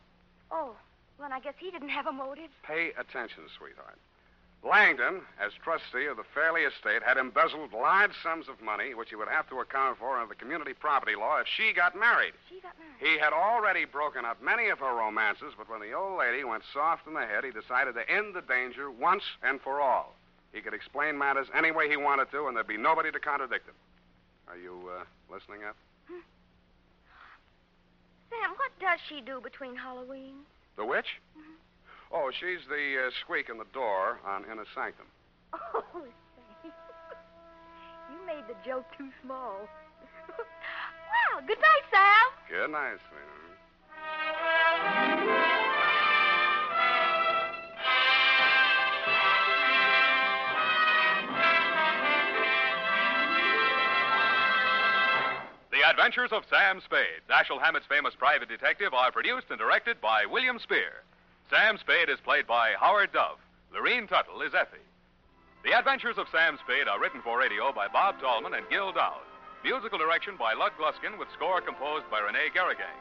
Oh, 0.51 0.75
well, 1.19 1.29
I 1.31 1.39
guess 1.39 1.53
he 1.57 1.71
didn't 1.71 1.89
have 1.89 2.07
a 2.07 2.11
motive. 2.11 2.49
Pay 2.63 2.91
attention, 2.97 3.43
sweetheart. 3.57 3.97
Langdon, 4.63 5.21
as 5.41 5.51
trustee 5.61 6.05
of 6.05 6.15
the 6.15 6.23
Fairley 6.33 6.61
estate, 6.61 7.03
had 7.03 7.17
embezzled 7.17 7.73
large 7.73 8.13
sums 8.23 8.47
of 8.47 8.61
money, 8.61 8.93
which 8.93 9.09
he 9.09 9.15
would 9.15 9.27
have 9.27 9.47
to 9.49 9.59
account 9.59 9.99
for 9.99 10.17
under 10.17 10.33
the 10.33 10.39
community 10.39 10.71
property 10.71 11.15
law 11.15 11.37
if 11.39 11.47
she 11.47 11.73
got 11.73 11.99
married. 11.99 12.31
She 12.47 12.61
got 12.61 12.71
married. 12.79 12.95
He 13.13 13.19
had 13.19 13.33
already 13.33 13.83
broken 13.83 14.23
up 14.23 14.41
many 14.41 14.69
of 14.69 14.79
her 14.79 14.95
romances, 14.95 15.53
but 15.57 15.69
when 15.69 15.81
the 15.81 15.91
old 15.91 16.17
lady 16.17 16.45
went 16.45 16.63
soft 16.71 17.05
in 17.07 17.13
the 17.13 17.25
head, 17.25 17.43
he 17.43 17.51
decided 17.51 17.95
to 17.95 18.09
end 18.09 18.33
the 18.35 18.41
danger 18.41 18.89
once 18.89 19.23
and 19.43 19.59
for 19.59 19.81
all. 19.81 20.15
He 20.53 20.61
could 20.61 20.73
explain 20.73 21.17
matters 21.17 21.47
any 21.53 21.71
way 21.71 21.89
he 21.89 21.97
wanted 21.97 22.31
to, 22.31 22.47
and 22.47 22.55
there'd 22.55 22.67
be 22.67 22.77
nobody 22.77 23.11
to 23.11 23.19
contradict 23.19 23.67
him. 23.67 23.75
Are 24.47 24.57
you 24.57 24.89
uh, 24.95 25.03
listening 25.33 25.65
up? 25.67 25.75
Sam, 28.29 28.51
what 28.55 28.71
does 28.79 28.99
she 29.09 29.19
do 29.19 29.41
between 29.41 29.75
Halloween? 29.75 30.35
The 30.77 30.85
witch? 30.85 31.19
Oh, 32.13 32.29
she's 32.29 32.61
the 32.69 33.07
uh, 33.07 33.09
squeak 33.21 33.49
in 33.49 33.57
the 33.57 33.65
door 33.73 34.19
on 34.25 34.43
Inner 34.45 34.65
Sanctum. 34.75 35.07
Oh, 35.75 35.83
Sam. 35.93 36.71
you 38.11 38.25
made 38.25 38.43
the 38.47 38.55
joke 38.65 38.85
too 38.97 39.09
small. 39.23 39.67
well, 40.29 41.41
good 41.47 41.57
night, 41.59 41.85
Sam. 41.91 42.29
Good 42.49 42.71
night, 42.71 42.97
sweetheart. 43.09 44.53
The 55.71 55.89
Adventures 55.89 56.29
of 56.31 56.43
Sam 56.49 56.81
Spade, 56.85 57.25
Dashiell 57.29 57.61
Hammett's 57.61 57.85
famous 57.87 58.13
private 58.17 58.47
detective, 58.47 58.93
are 58.93 59.11
produced 59.11 59.47
and 59.49 59.57
directed 59.57 59.99
by 59.99 60.25
William 60.25 60.59
Spier. 60.59 61.03
Sam 61.53 61.77
Spade 61.77 62.09
is 62.09 62.17
played 62.25 62.49
by 62.49 62.73
Howard 62.81 63.13
Duff. 63.13 63.37
Lurene 63.69 64.09
Tuttle 64.09 64.41
is 64.41 64.57
Effie. 64.57 64.81
The 65.61 65.77
Adventures 65.77 66.17
of 66.17 66.25
Sam 66.33 66.57
Spade 66.65 66.89
are 66.89 66.97
written 66.97 67.21
for 67.21 67.37
radio 67.37 67.69
by 67.69 67.85
Bob 67.85 68.17
Tallman 68.17 68.57
and 68.57 68.65
Gil 68.73 68.89
Doud. 68.89 69.21
Musical 69.61 70.01
direction 70.01 70.33
by 70.33 70.57
Lud 70.57 70.73
Gluskin 70.81 71.13
with 71.21 71.29
score 71.37 71.61
composed 71.61 72.09
by 72.09 72.25
René 72.25 72.49
Garriguenc. 72.49 72.97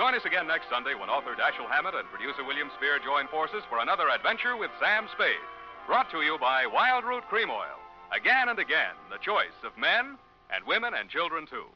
Join 0.00 0.16
us 0.16 0.24
again 0.24 0.48
next 0.48 0.72
Sunday 0.72 0.96
when 0.96 1.12
author 1.12 1.36
Dashiell 1.36 1.68
Hammett 1.68 1.92
and 1.92 2.08
producer 2.08 2.40
William 2.40 2.72
Spier 2.80 3.04
join 3.04 3.28
forces 3.28 3.60
for 3.68 3.84
another 3.84 4.08
adventure 4.08 4.56
with 4.56 4.72
Sam 4.80 5.04
Spade. 5.12 5.44
Brought 5.84 6.08
to 6.16 6.24
you 6.24 6.40
by 6.40 6.64
Wild 6.64 7.04
Root 7.04 7.28
Cream 7.28 7.52
Oil, 7.52 7.76
Again 8.16 8.48
and 8.48 8.58
again, 8.58 8.96
the 9.12 9.20
choice 9.20 9.60
of 9.60 9.76
men 9.76 10.16
and 10.48 10.64
women 10.64 10.96
and 10.96 11.12
children, 11.12 11.44
too. 11.44 11.68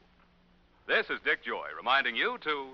This 0.89 1.05
is 1.13 1.21
Dick 1.21 1.45
Joy 1.45 1.69
reminding 1.77 2.17
you 2.17 2.41
to 2.41 2.73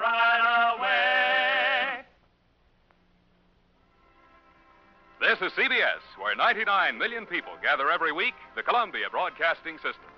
is 5.41 5.51
CBS, 5.53 6.01
where 6.19 6.35
99 6.35 6.97
million 6.97 7.25
people 7.25 7.53
gather 7.61 7.89
every 7.89 8.11
week, 8.11 8.33
the 8.55 8.63
Columbia 8.63 9.09
Broadcasting 9.09 9.77
System. 9.77 10.11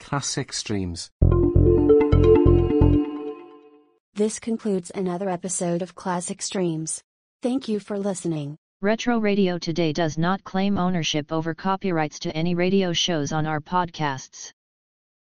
Classic 0.00 0.52
Streams. 0.52 1.10
This 4.14 4.40
concludes 4.40 4.90
another 4.94 5.28
episode 5.28 5.82
of 5.82 5.94
Classic 5.94 6.40
Streams. 6.40 7.02
Thank 7.42 7.68
you 7.68 7.78
for 7.78 7.98
listening. 7.98 8.56
Retro 8.80 9.18
Radio 9.18 9.58
Today 9.58 9.92
does 9.92 10.16
not 10.16 10.44
claim 10.44 10.78
ownership 10.78 11.32
over 11.32 11.54
copyrights 11.54 12.20
to 12.20 12.36
any 12.36 12.54
radio 12.54 12.92
shows 12.92 13.32
on 13.32 13.46
our 13.46 13.60
podcasts. 13.60 14.52